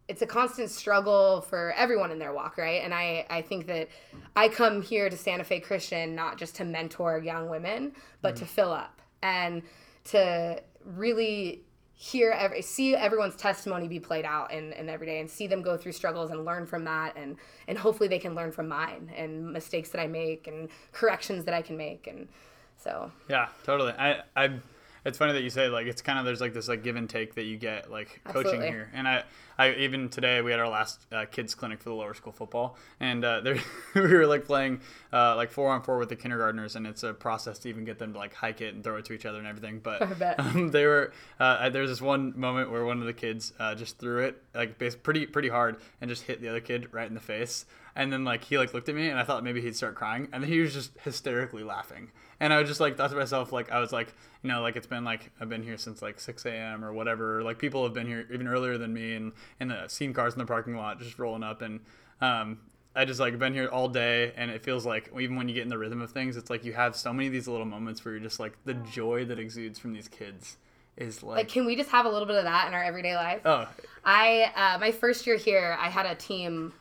it's 0.07 0.23
a 0.23 0.27
constant 0.27 0.71
struggle 0.71 1.41
for 1.41 1.73
everyone 1.77 2.11
in 2.11 2.19
their 2.19 2.33
walk, 2.33 2.59
right? 2.59 2.83
And 2.83 2.93
I 2.93 3.27
I 3.31 3.43
think 3.43 3.67
that 3.67 3.89
I 4.37 4.49
come 4.49 4.83
here 4.83 5.09
to 5.09 5.17
Santa 5.17 5.45
Fe 5.45 5.61
Christian 5.61 6.15
not 6.15 6.39
just 6.39 6.57
to 6.57 6.65
mentor 6.65 7.19
young 7.19 7.49
women, 7.49 7.93
but 8.21 8.35
mm-hmm. 8.35 8.45
to 8.45 8.51
fill 8.51 8.73
up 8.73 9.01
and 9.23 9.63
to 10.05 10.63
really 10.85 11.65
hear 11.97 12.33
every 12.33 12.61
see 12.61 12.95
everyone's 12.95 13.37
testimony 13.37 13.87
be 13.87 14.01
played 14.01 14.25
out 14.25 14.53
in, 14.53 14.73
in 14.73 14.89
every 14.89 15.07
day 15.07 15.21
and 15.21 15.31
see 15.31 15.47
them 15.47 15.63
go 15.63 15.77
through 15.77 15.93
struggles 15.93 16.31
and 16.31 16.45
learn 16.45 16.67
from 16.67 16.85
that 16.85 17.17
and 17.17 17.37
and 17.69 17.79
hopefully 17.79 18.09
they 18.09 18.19
can 18.19 18.35
learn 18.35 18.51
from 18.51 18.67
mine 18.69 19.11
and 19.17 19.53
mistakes 19.53 19.91
that 19.91 20.01
I 20.01 20.09
make 20.09 20.49
and 20.49 20.69
corrections 20.93 21.45
that 21.45 21.55
I 21.55 21.63
can 21.63 21.77
make 21.77 22.09
and 22.09 22.29
so 22.77 23.13
yeah 23.31 23.49
totally 23.63 23.93
I 23.93 24.23
I 24.37 24.59
it's 25.05 25.19
funny 25.19 25.35
that 25.35 25.43
you 25.43 25.51
say 25.51 25.69
like 25.69 25.87
it's 25.87 26.03
kind 26.03 26.19
of 26.19 26.25
there's 26.25 26.41
like 26.41 26.53
this 26.53 26.69
like 26.69 26.83
give 26.83 26.97
and 26.97 27.09
take 27.09 27.37
that 27.37 27.45
you 27.45 27.57
get 27.57 27.91
like 27.91 28.21
coaching 28.25 28.55
Absolutely. 28.55 28.69
here 28.69 28.91
and 28.93 29.07
I 29.07 29.23
I 29.59 29.73
even 29.75 30.09
today 30.09 30.41
we 30.41 30.51
had 30.51 30.61
our 30.61 30.69
last 30.69 31.07
uh, 31.13 31.25
kids 31.27 31.55
clinic 31.55 31.81
for 31.81 31.89
the 31.89 31.95
lower 31.95 32.15
school 32.15 32.33
football, 32.33 32.77
and 33.01 33.25
uh, 33.25 33.41
there 33.41 33.59
we 33.95 34.01
were 34.01 34.27
like 34.27 34.45
playing 34.45 34.81
uh, 35.13 35.37
like 35.37 35.51
four 35.51 35.71
on 35.71 35.83
four 35.83 35.99
with 35.99 36.09
the 36.09 36.17
kindergartners, 36.17 36.77
and 36.77 36.87
it's 36.87 37.03
a 37.03 37.15
process 37.15 37.59
to 37.61 37.69
even 37.69 37.85
get 37.85 37.99
them 37.99 38.13
to 38.13 38.19
like 38.19 38.35
hike 38.35 38.61
it 38.61 38.75
and 38.75 38.83
throw 38.83 38.97
it 38.97 39.05
to 39.07 39.13
each 39.13 39.27
other 39.27 39.39
and 39.39 39.47
everything. 39.47 39.81
But 39.81 40.03
um, 40.39 40.71
they 40.71 40.87
were 40.87 41.13
uh, 41.39 41.71
there 41.71 41.83
was 41.83 41.91
this 41.91 42.03
one 42.03 42.39
moment 42.39 42.71
where 42.71 42.85
one 42.85 43.01
of 43.01 43.07
the 43.07 43.13
kids 43.13 43.53
uh, 43.59 43.75
just 43.75 43.99
threw 43.99 44.25
it 44.25 44.43
like 44.55 44.79
pretty 45.03 45.27
pretty 45.27 45.49
hard 45.49 45.77
and 46.01 46.09
just 46.09 46.23
hit 46.23 46.41
the 46.41 46.49
other 46.49 46.61
kid 46.61 46.89
right 46.93 47.07
in 47.07 47.15
the 47.15 47.21
face. 47.21 47.67
And 47.97 48.13
then 48.13 48.25
like 48.25 48.45
he 48.45 48.59
like 48.59 48.75
looked 48.75 48.89
at 48.89 48.95
me 48.95 49.09
and 49.09 49.19
I 49.19 49.23
thought 49.23 49.45
maybe 49.45 49.61
he'd 49.61 49.77
start 49.77 49.95
crying 49.95 50.29
and 50.33 50.43
then 50.43 50.51
he 50.51 50.61
was 50.61 50.73
just 50.73 50.91
hysterically 50.99 51.63
laughing. 51.63 52.11
And 52.41 52.53
I 52.53 52.59
was 52.59 52.69
just 52.69 52.81
like 52.81 52.97
thought 52.97 53.11
to 53.11 53.17
myself 53.17 53.53
like 53.53 53.71
I 53.71 53.79
was 53.79 53.93
like 53.93 54.13
you 54.43 54.49
know 54.49 54.63
like 54.63 54.77
it's 54.77 54.87
been 54.87 55.05
like 55.05 55.31
I've 55.41 55.49
been 55.49 55.63
here 55.63 55.77
since 55.77 56.03
like 56.03 56.19
6 56.19 56.45
a.m. 56.47 56.85
or 56.85 56.93
whatever. 56.93 57.43
Like 57.43 57.59
people 57.59 57.85
have 57.85 57.95
been 57.95 58.07
here 58.07 58.27
even 58.33 58.49
earlier 58.49 58.79
than 58.79 58.93
me 58.93 59.15
and 59.15 59.33
and 59.61 59.71
the 59.71 59.89
seen 59.89 60.13
cars 60.13 60.35
in 60.35 60.39
the 60.39 60.47
parking 60.47 60.77
lot 60.77 60.99
just 60.99 61.19
rolling 61.19 61.43
up 61.43 61.63
and 61.63 61.81
um, 62.21 62.59
I 62.97 63.05
just 63.05 63.19
like 63.19 63.39
been 63.39 63.55
here 63.55 63.69
all 63.69 63.89
day 63.89 64.33
and 64.37 64.51
it 64.51 64.63
feels 64.63 64.87
like 64.87 65.11
even 65.19 65.37
when 65.37 65.49
you 65.49 65.55
get 65.55 65.65
in 65.65 65.69
the 65.69 65.79
rhythm 65.79 66.01
of 66.01 66.13
things, 66.13 66.37
it's 66.37 66.49
like 66.49 66.65
you 66.65 66.73
have 66.75 66.95
so 66.95 67.13
many 67.13 67.27
of 67.27 67.33
these 67.33 67.49
little 67.49 67.67
moments 67.67 68.05
where 68.05 68.15
you're 68.15 68.23
just 68.23 68.39
like 68.39 68.53
the 68.65 68.75
joy 68.75 69.25
that 69.25 69.39
exudes 69.39 69.79
from 69.79 69.93
these 69.93 70.09
kids 70.09 70.57
is 70.97 71.23
like, 71.23 71.39
like 71.39 71.49
can 71.49 71.67
we 71.67 71.75
just 71.77 71.91
have 71.91 72.07
a 72.07 72.09
little 72.09 72.27
bit 72.27 72.37
of 72.37 72.45
that 72.45 72.69
in 72.69 72.75
our 72.75 72.83
everyday 72.83 73.17
life? 73.17 73.41
Oh, 73.45 73.69
I 74.05 74.53
uh, 74.55 74.79
my 74.79 74.93
first 74.93 75.27
year 75.27 75.37
here, 75.37 75.77
I 75.81 75.89
had 75.89 76.07
a 76.07 76.15
team 76.15 76.73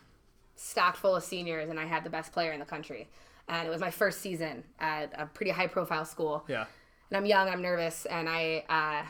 stacked 0.55 0.97
full 0.97 1.15
of 1.15 1.23
seniors, 1.23 1.69
and 1.69 1.79
I 1.79 1.85
had 1.85 2.03
the 2.03 2.09
best 2.09 2.31
player 2.31 2.51
in 2.51 2.59
the 2.59 2.65
country. 2.65 3.09
And 3.47 3.67
it 3.67 3.71
was 3.71 3.81
my 3.81 3.91
first 3.91 4.21
season 4.21 4.63
at 4.79 5.11
a 5.17 5.25
pretty 5.25 5.51
high 5.51 5.67
profile 5.67 6.05
school. 6.05 6.45
Yeah. 6.47 6.65
And 7.09 7.17
I'm 7.17 7.25
young, 7.25 7.49
I'm 7.49 7.61
nervous, 7.61 8.05
and 8.05 8.29
I, 8.29 8.63
uh, 8.69 9.07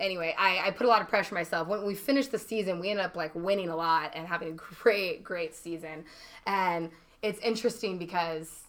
anyway, 0.00 0.34
I, 0.38 0.66
I 0.66 0.70
put 0.70 0.86
a 0.86 0.88
lot 0.88 1.02
of 1.02 1.08
pressure 1.08 1.34
on 1.34 1.40
myself. 1.40 1.68
When 1.68 1.84
we 1.84 1.94
finished 1.94 2.32
the 2.32 2.38
season, 2.38 2.80
we 2.80 2.90
ended 2.90 3.04
up 3.04 3.14
like 3.14 3.34
winning 3.34 3.68
a 3.68 3.76
lot 3.76 4.12
and 4.14 4.26
having 4.26 4.48
a 4.48 4.52
great, 4.82 5.22
great 5.22 5.54
season. 5.54 6.04
And 6.46 6.90
it's 7.22 7.38
interesting 7.40 7.98
because 7.98 8.64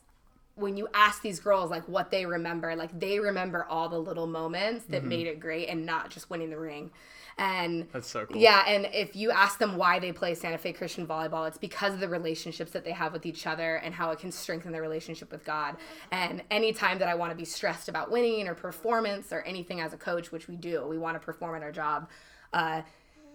when 0.61 0.77
you 0.77 0.87
ask 0.93 1.21
these 1.21 1.39
girls 1.39 1.69
like 1.69 1.87
what 1.87 2.11
they 2.11 2.25
remember, 2.25 2.75
like 2.75 2.97
they 2.97 3.19
remember 3.19 3.65
all 3.65 3.89
the 3.89 3.99
little 3.99 4.27
moments 4.27 4.85
that 4.85 5.01
mm-hmm. 5.01 5.09
made 5.09 5.27
it 5.27 5.39
great 5.39 5.67
and 5.67 5.85
not 5.85 6.09
just 6.09 6.29
winning 6.29 6.49
the 6.49 6.59
ring. 6.59 6.91
And 7.37 7.87
that's 7.91 8.09
so 8.09 8.25
cool. 8.25 8.39
Yeah, 8.39 8.63
and 8.67 8.87
if 8.93 9.15
you 9.15 9.31
ask 9.31 9.57
them 9.57 9.77
why 9.77 9.99
they 9.99 10.11
play 10.11 10.35
Santa 10.35 10.57
Fe 10.57 10.73
Christian 10.73 11.07
volleyball, 11.07 11.47
it's 11.47 11.57
because 11.57 11.93
of 11.93 11.99
the 11.99 12.09
relationships 12.09 12.71
that 12.71 12.83
they 12.83 12.91
have 12.91 13.13
with 13.13 13.25
each 13.25 13.47
other 13.47 13.77
and 13.77 13.95
how 13.95 14.11
it 14.11 14.19
can 14.19 14.31
strengthen 14.31 14.71
their 14.71 14.81
relationship 14.81 15.31
with 15.31 15.43
God. 15.45 15.77
And 16.11 16.43
anytime 16.51 16.99
that 16.99 17.07
I 17.07 17.15
want 17.15 17.31
to 17.31 17.37
be 17.37 17.45
stressed 17.45 17.89
about 17.89 18.11
winning 18.11 18.47
or 18.47 18.53
performance 18.53 19.31
or 19.31 19.41
anything 19.41 19.79
as 19.79 19.93
a 19.93 19.97
coach, 19.97 20.31
which 20.31 20.47
we 20.47 20.55
do, 20.55 20.85
we 20.87 20.97
want 20.97 21.15
to 21.15 21.19
perform 21.19 21.55
at 21.55 21.63
our 21.63 21.71
job. 21.71 22.09
Uh, 22.53 22.81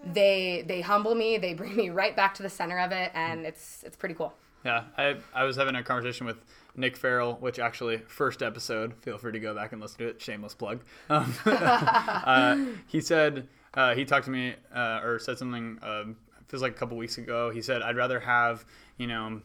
they 0.05 0.65
they 0.67 0.83
humble 0.83 1.15
me, 1.15 1.39
they 1.39 1.55
bring 1.55 1.75
me 1.75 1.91
right 1.91 2.15
back 2.15 2.35
to 2.35 2.43
the 2.43 2.51
center 2.51 2.79
of 2.79 2.93
it, 2.93 3.11
and 3.15 3.47
it's 3.47 3.83
it's 3.85 3.97
pretty 3.97 4.15
cool. 4.15 4.35
Yeah, 4.65 4.85
I 4.97 5.17
I 5.35 5.45
was 5.45 5.57
having 5.57 5.75
a 5.75 5.83
conversation 5.83 6.27
with 6.27 6.37
Nick 6.77 6.97
Farrell, 6.97 7.35
which 7.41 7.59
actually 7.59 7.99
first 8.07 8.43
episode. 8.43 8.95
Feel 9.03 9.19
free 9.19 9.33
to 9.33 9.41
go 9.41 9.55
back 9.55 9.73
and 9.73 9.81
listen 9.81 9.99
to 9.99 10.09
it. 10.09 10.21
Shameless 10.21 10.55
plug. 10.55 10.81
Um, 11.11 11.35
uh, 11.47 12.57
he 12.87 13.01
said 13.01 13.49
uh, 13.75 13.95
he 13.95 14.05
talked 14.05 14.25
to 14.27 14.31
me 14.31 14.55
uh, 14.75 15.01
or 15.03 15.19
said 15.19 15.39
something. 15.39 15.79
Um, 15.83 16.17
feels 16.49 16.63
like 16.63 16.73
a 16.73 16.75
couple 16.75 16.97
weeks 16.97 17.19
ago. 17.19 17.51
He 17.51 17.63
said, 17.63 17.83
"I'd 17.83 17.97
rather 17.97 18.21
have 18.21 18.65
you 18.99 19.07
know 19.07 19.43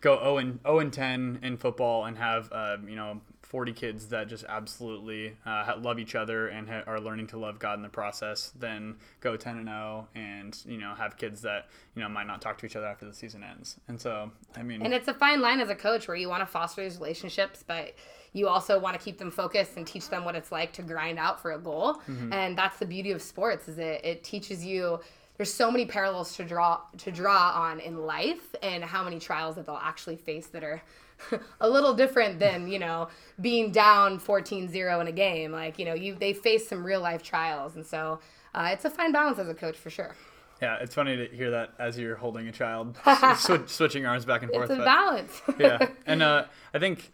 go 0.00 0.18
0 0.18 0.38
and 0.38 0.60
0 0.62 0.78
and 0.80 0.92
10 0.92 1.40
in 1.42 1.56
football 1.56 2.04
and 2.04 2.16
have 2.18 2.50
uh, 2.52 2.76
you 2.86 2.96
know 2.96 3.20
40 3.54 3.72
kids 3.72 4.08
that 4.08 4.26
just 4.26 4.44
absolutely 4.48 5.36
uh, 5.46 5.74
love 5.80 6.00
each 6.00 6.16
other 6.16 6.48
and 6.48 6.68
ha- 6.68 6.82
are 6.88 6.98
learning 6.98 7.28
to 7.28 7.38
love 7.38 7.60
God 7.60 7.74
in 7.74 7.82
the 7.82 7.88
process 7.88 8.52
than 8.58 8.96
go 9.20 9.36
10 9.36 9.58
and 9.58 9.68
0 9.68 10.08
and 10.16 10.60
you 10.66 10.76
know 10.76 10.92
have 10.96 11.16
kids 11.16 11.40
that 11.42 11.68
you 11.94 12.02
know 12.02 12.08
might 12.08 12.26
not 12.26 12.42
talk 12.42 12.58
to 12.58 12.66
each 12.66 12.74
other 12.74 12.86
after 12.86 13.04
the 13.04 13.14
season 13.14 13.44
ends. 13.44 13.76
And 13.86 14.00
so 14.00 14.32
I 14.56 14.64
mean, 14.64 14.82
and 14.82 14.92
it's 14.92 15.06
a 15.06 15.14
fine 15.14 15.40
line 15.40 15.60
as 15.60 15.70
a 15.70 15.76
coach 15.76 16.08
where 16.08 16.16
you 16.16 16.28
want 16.28 16.40
to 16.40 16.46
foster 16.46 16.82
these 16.82 16.96
relationships, 16.96 17.62
but 17.64 17.94
you 18.32 18.48
also 18.48 18.76
want 18.76 18.98
to 18.98 19.04
keep 19.04 19.18
them 19.18 19.30
focused 19.30 19.76
and 19.76 19.86
teach 19.86 20.08
them 20.08 20.24
what 20.24 20.34
it's 20.34 20.50
like 20.50 20.72
to 20.72 20.82
grind 20.82 21.20
out 21.20 21.40
for 21.40 21.52
a 21.52 21.58
goal. 21.60 21.94
Mm-hmm. 22.08 22.32
And 22.32 22.58
that's 22.58 22.80
the 22.80 22.86
beauty 22.86 23.12
of 23.12 23.22
sports 23.22 23.68
is 23.68 23.78
it 23.78 24.04
it 24.04 24.24
teaches 24.24 24.64
you 24.64 24.98
there's 25.36 25.54
so 25.54 25.70
many 25.70 25.86
parallels 25.86 26.36
to 26.38 26.44
draw 26.44 26.80
to 26.98 27.12
draw 27.12 27.52
on 27.54 27.78
in 27.78 28.04
life 28.04 28.56
and 28.64 28.82
how 28.82 29.04
many 29.04 29.20
trials 29.20 29.54
that 29.54 29.66
they'll 29.66 29.78
actually 29.80 30.16
face 30.16 30.48
that 30.48 30.64
are 30.64 30.82
a 31.60 31.68
little 31.68 31.94
different 31.94 32.38
than 32.38 32.68
you 32.68 32.78
know 32.78 33.08
being 33.40 33.70
down 33.72 34.18
14-0 34.18 35.00
in 35.00 35.06
a 35.06 35.12
game 35.12 35.52
like 35.52 35.78
you 35.78 35.84
know 35.84 35.94
you 35.94 36.14
they 36.14 36.32
face 36.32 36.68
some 36.68 36.84
real 36.84 37.00
life 37.00 37.22
trials 37.22 37.76
and 37.76 37.86
so 37.86 38.20
uh, 38.54 38.70
it's 38.72 38.84
a 38.84 38.90
fine 38.90 39.12
balance 39.12 39.38
as 39.38 39.48
a 39.48 39.54
coach 39.54 39.76
for 39.76 39.90
sure 39.90 40.14
yeah, 40.62 40.78
it's 40.80 40.94
funny 40.94 41.16
to 41.16 41.26
hear 41.26 41.50
that 41.50 41.74
as 41.78 41.98
you're 41.98 42.16
holding 42.16 42.48
a 42.48 42.52
child, 42.52 42.96
sw- 43.36 43.68
switching 43.70 44.06
arms 44.06 44.24
back 44.24 44.42
and 44.42 44.50
forth. 44.50 44.70
It's 44.70 44.80
a 44.80 44.84
balance. 44.84 45.42
yeah, 45.58 45.88
and 46.06 46.22
uh, 46.22 46.44
I 46.72 46.78
think 46.78 47.10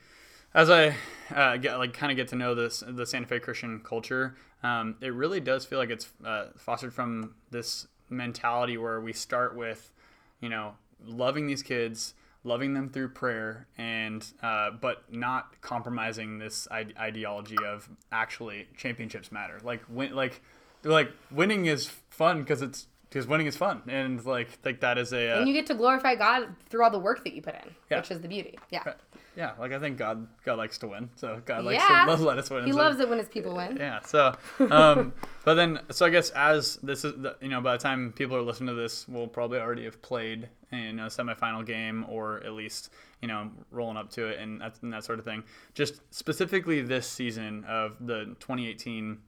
as 0.55 0.71
I 0.71 0.95
uh, 1.35 1.57
get 1.57 1.77
like 1.79 1.93
kind 1.93 2.13
of 2.13 2.17
get 2.17 2.29
to 2.29 2.37
know 2.37 2.55
this 2.55 2.85
the 2.87 3.07
Santa 3.07 3.27
Fe 3.27 3.41
Christian 3.41 3.81
culture, 3.81 4.37
um, 4.63 4.97
it 5.01 5.15
really 5.15 5.41
does 5.41 5.65
feel 5.65 5.79
like 5.79 5.91
it's 5.91 6.09
uh, 6.25 6.47
fostered 6.57 6.93
from 6.93 7.35
this 7.51 7.89
mentality 8.09 8.77
where 8.77 9.01
we 9.01 9.13
start 9.13 9.57
with, 9.57 9.93
you 10.41 10.49
know, 10.49 10.75
loving 11.05 11.47
these 11.47 11.63
kids 11.63 12.15
loving 12.45 12.75
them 12.75 12.89
through 12.89 13.09
prayer 13.09 13.67
and 13.77 14.25
uh, 14.43 14.71
but 14.71 15.13
not 15.13 15.61
compromising 15.61 16.39
this 16.39 16.67
ide- 16.71 16.95
ideology 16.99 17.57
of 17.67 17.89
actually 18.11 18.69
championships 18.77 19.31
matter. 19.31 19.59
Like 19.63 19.83
win 19.89 20.15
like 20.15 20.41
like 20.83 21.13
winning 21.31 21.67
is 21.67 21.91
fun 22.11 22.41
because 22.41 22.63
it's 22.63 22.87
because 23.11 23.27
winning 23.27 23.47
is 23.47 23.57
fun 23.57 23.83
and 23.89 24.25
like 24.25 24.49
like 24.65 24.81
that 24.81 24.97
is 24.97 25.13
a 25.13 25.33
uh, 25.33 25.39
and 25.39 25.49
you 25.49 25.55
get 25.55 25.67
to 25.67 25.75
glorify 25.75 26.15
god 26.15 26.49
through 26.69 26.83
all 26.83 26.91
the 26.91 26.99
work 26.99 27.25
that 27.25 27.35
you 27.35 27.43
put 27.43 27.55
in 27.55 27.75
yeah. 27.91 27.99
which 27.99 28.11
is 28.11 28.21
the 28.21 28.29
beauty 28.29 28.59
yeah 28.71 28.95
yeah 29.37 29.53
like 29.59 29.73
i 29.73 29.79
think 29.79 29.99
god 29.99 30.27
god 30.45 30.57
likes 30.59 30.79
to 30.79 30.87
win 30.87 31.11
so 31.17 31.41
god 31.45 31.65
likes 31.65 31.83
yeah. 31.83 32.05
to 32.05 32.15
let 32.23 32.39
us 32.39 32.49
win 32.51 32.65
he 32.65 32.73
so, 32.73 32.79
loves 32.79 33.01
it 33.01 33.09
when 33.09 33.19
his 33.19 33.29
people 33.29 33.55
win 33.55 33.77
yeah 33.77 34.01
so 34.01 34.35
um 34.71 35.13
but 35.45 35.55
then 35.55 35.79
so 35.91 36.07
i 36.07 36.11
guess 36.11 36.31
as 36.31 36.77
this 36.77 37.05
is 37.05 37.13
the, 37.21 37.37
you 37.41 37.49
know 37.49 37.61
by 37.61 37.73
the 37.73 37.83
time 37.83 38.13
people 38.13 38.37
are 38.37 38.43
listening 38.43 38.69
to 38.69 38.81
this 38.81 39.07
we'll 39.09 39.27
probably 39.29 39.59
already 39.59 39.85
have 39.85 40.01
played 40.03 40.49
in 40.73 41.01
a 41.01 41.07
semifinal 41.07 41.67
game 41.67 42.05
or 42.09 42.43
at 42.45 42.53
least 42.53 42.91
you 43.23 43.29
know 43.29 43.51
rolling 43.71 43.97
up 43.97 44.11
to 44.11 44.27
it 44.27 44.39
and 44.39 44.61
that, 44.61 44.77
and 44.83 44.93
that 44.93 45.05
sort 45.05 45.19
of 45.19 45.25
thing 45.25 45.43
just 45.75 46.01
specifically 46.15 46.81
this 46.81 47.09
season 47.09 47.65
of 47.65 47.97
the 48.01 48.25
2018 48.39 49.19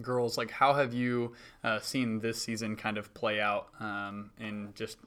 girls 0.00 0.38
like 0.38 0.50
how 0.50 0.72
have 0.72 0.94
you 0.94 1.32
uh, 1.64 1.78
seen 1.80 2.20
this 2.20 2.40
season 2.40 2.76
kind 2.76 2.96
of 2.96 3.12
play 3.14 3.40
out 3.40 3.68
um, 3.80 4.30
in 4.38 4.72
just 4.74 4.98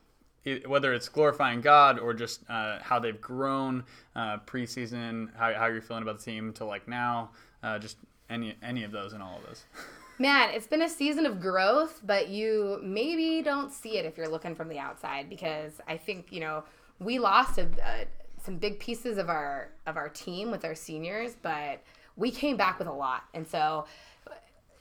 it, 0.44 0.70
whether 0.70 0.94
it's 0.94 1.10
glorifying 1.10 1.62
god 1.62 2.00
or 2.00 2.14
just 2.14 2.42
uh, 2.50 2.80
how 2.82 3.00
they've 3.00 3.22
grown 3.22 3.84
uh, 4.16 4.38
preseason 4.46 5.30
how, 5.36 5.54
how 5.54 5.66
you're 5.66 5.82
feeling 5.82 6.04
about 6.04 6.20
the 6.20 6.24
team 6.24 6.54
to 6.54 6.66
like 6.66 6.88
now 6.88 7.32
uh, 7.64 7.80
just 7.80 7.98
any 8.30 8.56
any 8.62 8.84
of 8.84 8.92
those 8.92 9.14
and 9.14 9.22
all 9.22 9.38
of 9.38 9.46
those? 9.46 9.64
Man 10.20 10.52
it's 10.52 10.68
been 10.68 10.84
a 10.84 10.90
season 10.90 11.26
of 11.26 11.42
growth 11.42 12.02
but 12.04 12.30
you 12.30 12.80
maybe 12.84 13.42
don't 13.42 13.72
see 13.72 13.98
it 13.98 14.06
if 14.06 14.18
you're 14.18 14.30
looking 14.30 14.56
from 14.56 14.70
the 14.70 14.80
outside 14.80 15.30
because 15.30 15.82
i 15.88 15.98
think 15.98 16.32
you 16.32 16.40
know 16.40 16.64
we 17.00 17.20
lost 17.20 17.58
a, 17.58 17.68
a, 17.84 18.06
some 18.42 18.56
big 18.56 18.80
pieces 18.80 19.18
of 19.18 19.30
our 19.30 19.72
of 19.86 19.98
our 19.98 20.08
team 20.08 20.52
with 20.52 20.64
our 20.64 20.76
seniors 20.76 21.36
but 21.42 21.82
we 22.16 22.32
came 22.32 22.58
back 22.58 22.80
with 22.80 22.88
a 22.88 22.94
lot. 22.94 23.24
And 23.34 23.48
so 23.48 23.86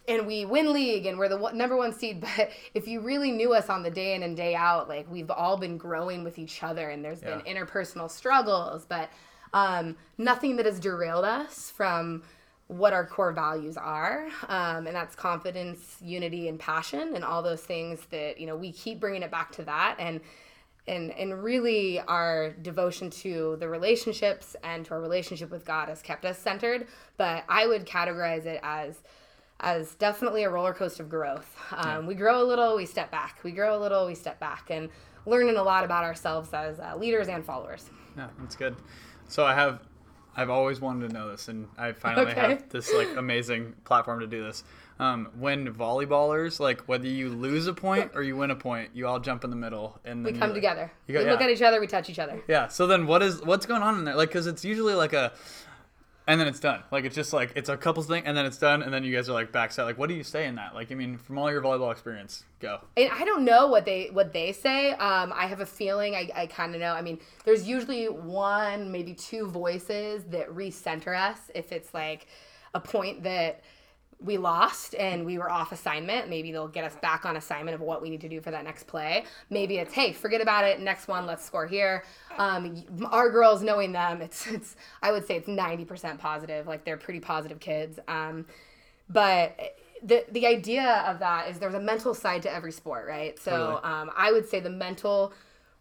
and 0.06 0.26
we 0.26 0.44
win 0.44 0.72
league 0.72 1.06
and 1.06 1.18
we're 1.18 1.28
the 1.28 1.36
one, 1.36 1.56
number 1.56 1.76
one 1.76 1.92
seed 1.92 2.20
but 2.36 2.50
if 2.74 2.86
you 2.86 3.00
really 3.00 3.30
knew 3.30 3.52
us 3.52 3.68
on 3.68 3.82
the 3.82 3.90
day 3.90 4.14
in 4.14 4.22
and 4.22 4.36
day 4.36 4.54
out 4.54 4.88
like 4.88 5.10
we've 5.10 5.30
all 5.30 5.56
been 5.56 5.76
growing 5.76 6.24
with 6.24 6.38
each 6.38 6.62
other 6.62 6.90
and 6.90 7.04
there's 7.04 7.22
yeah. 7.22 7.36
been 7.36 7.56
interpersonal 7.56 8.10
struggles 8.10 8.86
but 8.88 9.10
um, 9.52 9.96
nothing 10.18 10.56
that 10.56 10.66
has 10.66 10.80
derailed 10.80 11.24
us 11.24 11.70
from 11.70 12.22
what 12.66 12.92
our 12.92 13.06
core 13.06 13.32
values 13.32 13.76
are 13.76 14.26
um, 14.48 14.86
and 14.86 14.96
that's 14.96 15.14
confidence 15.14 15.98
unity 16.00 16.48
and 16.48 16.58
passion 16.58 17.14
and 17.14 17.24
all 17.24 17.42
those 17.42 17.60
things 17.60 18.00
that 18.10 18.40
you 18.40 18.46
know 18.46 18.56
we 18.56 18.72
keep 18.72 18.98
bringing 18.98 19.22
it 19.22 19.30
back 19.30 19.52
to 19.52 19.62
that 19.62 19.96
and 19.98 20.20
and 20.86 21.12
and 21.12 21.42
really 21.42 22.00
our 22.00 22.50
devotion 22.62 23.10
to 23.10 23.56
the 23.60 23.68
relationships 23.68 24.56
and 24.64 24.84
to 24.84 24.92
our 24.92 25.00
relationship 25.00 25.50
with 25.50 25.64
god 25.64 25.88
has 25.88 26.02
kept 26.02 26.24
us 26.24 26.38
centered 26.38 26.86
but 27.16 27.44
i 27.48 27.66
would 27.66 27.86
categorize 27.86 28.46
it 28.46 28.60
as 28.62 29.02
as 29.64 29.94
definitely 29.94 30.44
a 30.44 30.50
roller 30.50 30.74
coaster 30.74 31.02
of 31.02 31.08
growth. 31.08 31.56
Um, 31.72 32.02
yeah. 32.02 32.08
We 32.08 32.14
grow 32.14 32.42
a 32.42 32.44
little, 32.44 32.76
we 32.76 32.84
step 32.84 33.10
back. 33.10 33.40
We 33.42 33.50
grow 33.50 33.76
a 33.76 33.80
little, 33.80 34.06
we 34.06 34.14
step 34.14 34.38
back, 34.38 34.66
and 34.68 34.90
learning 35.24 35.56
a 35.56 35.62
lot 35.62 35.84
about 35.84 36.04
ourselves 36.04 36.52
as 36.52 36.78
uh, 36.78 36.94
leaders 36.96 37.28
and 37.28 37.44
followers. 37.44 37.88
Yeah, 38.16 38.28
that's 38.38 38.56
good. 38.56 38.76
So 39.26 39.46
I 39.46 39.54
have, 39.54 39.80
I've 40.36 40.50
always 40.50 40.82
wanted 40.82 41.08
to 41.08 41.14
know 41.14 41.30
this, 41.30 41.48
and 41.48 41.66
I 41.78 41.92
finally 41.92 42.32
okay. 42.32 42.40
have 42.40 42.68
this 42.68 42.92
like 42.92 43.16
amazing 43.16 43.74
platform 43.84 44.20
to 44.20 44.26
do 44.26 44.44
this. 44.44 44.64
Um, 45.00 45.30
when 45.38 45.72
volleyballers, 45.72 46.60
like 46.60 46.82
whether 46.82 47.08
you 47.08 47.30
lose 47.30 47.66
a 47.66 47.72
point 47.72 48.12
or 48.14 48.22
you 48.22 48.36
win 48.36 48.50
a 48.50 48.56
point, 48.56 48.90
you 48.92 49.06
all 49.06 49.18
jump 49.18 49.44
in 49.44 49.50
the 49.50 49.56
middle, 49.56 49.98
and 50.04 50.24
we 50.24 50.32
come 50.32 50.40
like, 50.40 50.54
together. 50.54 50.92
Go, 51.08 51.20
we 51.20 51.24
yeah. 51.24 51.32
look 51.32 51.40
at 51.40 51.48
each 51.48 51.62
other, 51.62 51.80
we 51.80 51.86
touch 51.86 52.10
each 52.10 52.18
other. 52.18 52.42
Yeah. 52.48 52.68
So 52.68 52.86
then, 52.86 53.06
what 53.06 53.22
is 53.22 53.42
what's 53.42 53.64
going 53.64 53.82
on 53.82 53.98
in 53.98 54.04
there? 54.04 54.14
Like, 54.14 54.28
because 54.28 54.46
it's 54.46 54.64
usually 54.64 54.94
like 54.94 55.14
a 55.14 55.32
and 56.26 56.40
then 56.40 56.48
it's 56.48 56.60
done. 56.60 56.82
Like 56.90 57.04
it's 57.04 57.14
just 57.14 57.32
like 57.32 57.52
it's 57.54 57.68
a 57.68 57.76
couples 57.76 58.06
thing, 58.06 58.24
and 58.26 58.36
then 58.36 58.46
it's 58.46 58.56
done, 58.58 58.82
and 58.82 58.92
then 58.92 59.04
you 59.04 59.14
guys 59.14 59.28
are 59.28 59.32
like 59.32 59.52
backside. 59.52 59.84
Like, 59.84 59.98
what 59.98 60.08
do 60.08 60.14
you 60.14 60.22
say 60.22 60.46
in 60.46 60.54
that? 60.54 60.74
Like, 60.74 60.90
I 60.90 60.94
mean, 60.94 61.18
from 61.18 61.38
all 61.38 61.50
your 61.50 61.60
volleyball 61.60 61.92
experience, 61.92 62.44
go. 62.60 62.80
And 62.96 63.10
I 63.12 63.24
don't 63.24 63.44
know 63.44 63.68
what 63.68 63.84
they 63.84 64.08
what 64.12 64.32
they 64.32 64.52
say. 64.52 64.92
Um, 64.92 65.32
I 65.34 65.46
have 65.46 65.60
a 65.60 65.66
feeling 65.66 66.14
I, 66.14 66.30
I 66.34 66.46
kind 66.46 66.74
of 66.74 66.80
know. 66.80 66.92
I 66.94 67.02
mean, 67.02 67.18
there's 67.44 67.68
usually 67.68 68.06
one, 68.06 68.90
maybe 68.90 69.14
two 69.14 69.46
voices 69.48 70.24
that 70.30 70.48
recenter 70.48 71.16
us 71.18 71.50
if 71.54 71.72
it's 71.72 71.92
like 71.92 72.26
a 72.74 72.80
point 72.80 73.22
that 73.24 73.60
we 74.24 74.38
lost 74.38 74.94
and 74.94 75.24
we 75.26 75.38
were 75.38 75.50
off 75.50 75.70
assignment. 75.70 76.28
Maybe 76.28 76.50
they'll 76.50 76.66
get 76.66 76.84
us 76.84 76.96
back 76.96 77.26
on 77.26 77.36
assignment 77.36 77.74
of 77.74 77.80
what 77.80 78.00
we 78.00 78.08
need 78.08 78.22
to 78.22 78.28
do 78.28 78.40
for 78.40 78.50
that 78.50 78.64
next 78.64 78.86
play. 78.86 79.24
Maybe 79.50 79.76
it's 79.76 79.92
hey, 79.92 80.12
forget 80.12 80.40
about 80.40 80.64
it. 80.64 80.80
Next 80.80 81.08
one, 81.08 81.26
let's 81.26 81.44
score 81.44 81.66
here. 81.66 82.04
Um, 82.38 82.82
our 83.10 83.30
girls, 83.30 83.62
knowing 83.62 83.92
them, 83.92 84.22
it's 84.22 84.46
it's 84.46 84.76
I 85.02 85.12
would 85.12 85.26
say 85.26 85.36
it's 85.36 85.48
ninety 85.48 85.84
percent 85.84 86.18
positive. 86.18 86.66
Like 86.66 86.84
they're 86.84 86.96
pretty 86.96 87.20
positive 87.20 87.60
kids. 87.60 87.98
Um, 88.08 88.46
but 89.08 89.76
the 90.02 90.24
the 90.32 90.46
idea 90.46 91.04
of 91.06 91.18
that 91.18 91.48
is 91.50 91.58
there's 91.58 91.74
a 91.74 91.80
mental 91.80 92.14
side 92.14 92.42
to 92.42 92.52
every 92.52 92.72
sport, 92.72 93.06
right? 93.06 93.38
So 93.38 93.80
um, 93.82 94.10
I 94.16 94.32
would 94.32 94.48
say 94.48 94.60
the 94.60 94.70
mental 94.70 95.32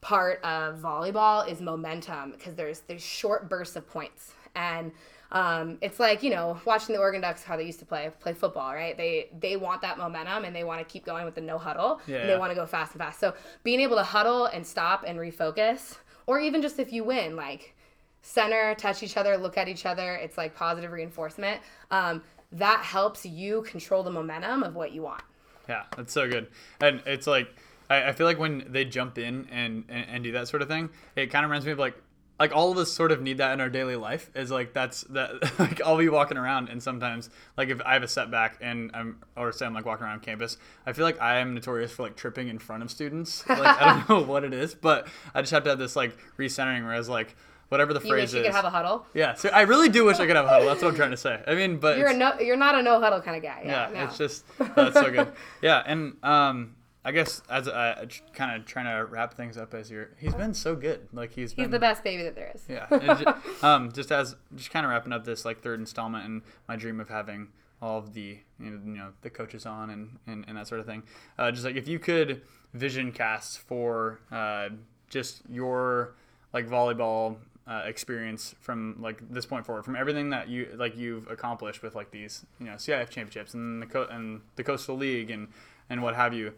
part 0.01 0.43
of 0.43 0.79
volleyball 0.79 1.47
is 1.50 1.62
momentum 1.62 2.31
because 2.31 2.55
there's 2.55 2.81
there's 2.81 3.03
short 3.03 3.47
bursts 3.47 3.77
of 3.77 3.88
points 3.89 4.33
and 4.55 4.91
um, 5.34 5.80
it's 5.82 6.00
like 6.00 6.24
you 6.24 6.30
know 6.30 6.60
watching 6.63 6.94
the 6.94 7.02
Oregon 7.02 7.22
Ducks 7.22 7.44
how 7.44 7.58
they 7.58 7.66
used 7.66 7.80
to 7.80 7.86
play 7.86 8.10
play 8.20 8.34
football, 8.34 8.74
right? 8.74 8.96
They 8.96 9.30
they 9.40 9.58
want 9.58 9.82
that 9.82 9.98
momentum 9.98 10.46
and 10.46 10.56
they 10.56 10.63
want 10.63 10.80
to 10.80 10.86
keep 10.86 11.06
going 11.06 11.25
with 11.25 11.36
the 11.36 11.42
no 11.42 11.58
huddle. 11.58 12.00
Yeah. 12.08 12.18
And 12.18 12.30
they 12.30 12.38
want 12.38 12.52
to 12.52 12.56
go 12.56 12.66
fast 12.66 12.94
and 12.94 13.02
fast. 13.02 13.20
So 13.20 13.34
being 13.63 13.82
able 13.82 13.98
to 13.98 14.04
huddle 14.04 14.46
and 14.46 14.66
stop 14.66 15.04
and 15.06 15.20
refocus, 15.20 15.98
or 16.28 16.40
even 16.40 16.62
just 16.62 16.80
if 16.80 16.94
you 16.94 17.04
win, 17.04 17.36
like 17.36 17.75
center, 18.22 18.75
touch 18.75 19.04
each 19.04 19.18
other, 19.18 19.36
look 19.36 19.58
at 19.58 19.68
each 19.68 19.86
other. 19.86 20.16
It's 20.16 20.38
like 20.38 20.56
positive 20.56 20.92
reinforcement. 20.92 21.62
Um, 21.90 22.22
that 22.52 22.82
helps 22.82 23.25
you 23.25 23.63
control 23.63 24.04
the 24.04 24.12
momentum 24.12 24.62
of 24.62 24.75
what 24.75 24.92
you 24.92 25.02
want. 25.02 25.24
Yeah, 25.68 25.84
that's 25.98 26.13
so 26.13 26.30
good. 26.30 26.48
And 26.80 27.02
it's 27.08 27.25
like 27.25 27.48
I, 27.90 28.10
I 28.10 28.12
feel 28.12 28.28
like 28.28 28.38
when 28.38 28.66
they 28.70 28.86
jump 28.86 29.18
in 29.18 29.48
and, 29.52 29.86
and, 29.90 30.06
and 30.10 30.24
do 30.24 30.32
that 30.34 30.48
sort 30.48 30.62
of 30.62 30.68
thing, 30.68 30.90
it 31.16 31.28
kind 31.28 31.44
of 31.44 31.50
reminds 31.50 31.66
me 31.66 31.72
of 31.72 31.80
like 31.80 31.96
like 32.40 32.56
all 32.56 32.72
of 32.72 32.78
us 32.78 32.92
sort 32.92 33.12
of 33.12 33.22
need 33.22 33.38
that 33.38 33.54
in 33.54 33.62
our 33.62 33.70
daily 33.70 33.96
life 33.96 34.30
is 34.36 34.50
like 34.50 34.74
that's 34.74 35.02
that 35.06 35.60
like 35.60 35.82
I'll 35.82 35.98
be 35.98 36.10
walking 36.10 36.38
around 36.38 36.70
and 36.70 36.82
sometimes 36.82 37.30
like 37.58 37.70
if 37.70 37.82
I 37.86 37.94
have 37.94 38.04
a 38.04 38.08
setback 38.08 38.58
and 38.62 38.92
I'm 38.94 39.20
or 39.38 39.52
say 39.52 39.66
I'm 39.66 39.74
like 39.74 39.86
walking 39.86 40.06
around 40.06 40.22
campus, 40.22 40.58
I 40.86 40.94
feel 40.94 41.06
like 41.06 41.22
I 41.22 41.40
am 41.40 41.54
notorious 41.54 41.92
for 41.92 42.04
like 42.04 42.16
tripping 42.16 42.48
in 42.48 42.60
front 42.60 42.84
of 42.84 42.92
students. 42.92 43.44
Like 43.54 43.82
I 43.82 44.04
don't 44.08 44.10
know 44.10 44.22
what 44.32 44.44
it 44.44 44.54
is, 44.54 44.74
but 44.74 45.08
I 45.34 45.42
just 45.42 45.54
have 45.54 45.63
to 45.66 45.70
have 45.70 45.80
this 45.80 45.96
like 45.96 46.18
recentering 46.38 46.84
whereas 46.84 47.08
like 47.08 47.36
whatever 47.70 47.94
the 47.94 48.02
you 48.02 48.10
phrase 48.10 48.34
wish 48.34 48.40
you 48.40 48.44
could 48.44 48.56
have 48.56 48.66
a 48.66 48.70
huddle. 48.70 49.06
Yeah, 49.13 49.36
so 49.36 49.50
I 49.50 49.62
really 49.62 49.90
do 49.90 50.06
wish 50.06 50.18
I 50.20 50.25
could 50.25 50.36
have 50.36 50.46
a 50.46 50.50
huddle. 50.50 50.68
That's 50.68 50.82
what 50.82 50.90
I'm 50.90 50.96
trying 50.96 51.12
to 51.12 51.18
say. 51.18 51.42
I 51.48 51.54
mean, 51.54 51.78
but 51.78 51.98
you're 51.98 52.10
a 52.10 52.13
no, 52.13 52.40
you're 52.40 52.58
not 52.58 52.75
a 52.75 52.82
no 52.82 53.00
huddle 53.00 53.22
kind 53.22 53.38
of 53.38 53.44
guy. 53.44 53.62
Yeah, 53.63 53.90
yeah 53.90 54.00
no. 54.00 54.06
it's 54.06 54.18
just 54.18 54.44
that's 54.75 54.96
so 54.96 55.12
good. 55.12 55.32
Yeah, 55.62 55.84
and 55.86 56.18
um, 56.24 56.75
I 57.05 57.12
guess 57.12 57.41
as 57.50 57.67
uh, 57.67 58.05
kind 58.33 58.60
of 58.60 58.65
trying 58.65 58.86
to 58.86 59.05
wrap 59.05 59.33
things 59.33 59.57
up 59.57 59.74
as 59.74 59.91
you're, 59.91 60.12
he's 60.17 60.33
been 60.33 60.53
so 60.53 60.75
good. 60.75 61.07
Like 61.12 61.33
he's 61.33 61.51
he's 61.51 61.63
been, 61.63 61.72
the 61.72 61.79
best 61.79 62.03
baby 62.03 62.24
that 62.24 62.36
there 62.36 62.51
is. 62.55 62.63
Yeah. 62.69 62.88
just, 62.89 63.25
um, 63.63 63.91
just 63.91 64.12
as 64.12 64.36
just 64.55 64.72
kind 64.72 64.86
of 64.86 64.89
wrapping 64.91 65.12
up 65.12 65.25
this 65.25 65.43
like 65.43 65.62
third 65.62 65.79
installment 65.79 66.25
and 66.25 66.41
my 66.67 66.75
dream 66.75 67.00
of 67.00 67.10
having 67.10 67.50
all 67.81 67.98
of 67.98 68.13
the 68.13 68.38
you 68.60 68.69
know, 68.72 68.79
you 68.86 68.98
know 68.98 69.10
the 69.22 69.29
coaches 69.29 69.65
on 69.65 69.89
and, 69.89 70.17
and, 70.25 70.45
and 70.48 70.57
that 70.57 70.67
sort 70.67 70.79
of 70.79 70.86
thing. 70.86 71.03
Uh, 71.38 71.51
just 71.51 71.65
like 71.65 71.75
if 71.75 71.88
you 71.88 72.00
could 72.00 72.41
vision 72.74 73.12
cast 73.12 73.60
for 73.60 74.19
uh, 74.31 74.69
just 75.10 75.41
your 75.50 76.15
like 76.53 76.67
volleyball 76.67 77.36
uh, 77.67 77.81
experience 77.86 78.55
from 78.62 78.95
like 79.01 79.22
this 79.29 79.45
point 79.45 79.65
forward, 79.65 79.83
from 79.83 79.98
everything 79.98 80.29
that 80.29 80.48
you 80.48 80.69
like 80.75 80.98
you've 80.98 81.29
accomplished 81.29 81.83
with 81.83 81.95
like 81.95 82.12
these 82.12 82.45
you 82.60 82.65
know 82.65 82.74
CIF 82.74 83.10
championships 83.10 83.53
and 83.53 83.81
the 83.81 83.86
co- 83.86 84.07
and 84.10 84.39
the 84.55 84.63
Coastal 84.63 84.95
League 84.95 85.29
and 85.29 85.50
and 85.89 86.01
what 86.01 86.15
have 86.15 86.33
you 86.33 86.53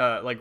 uh, 0.00 0.20
like 0.24 0.40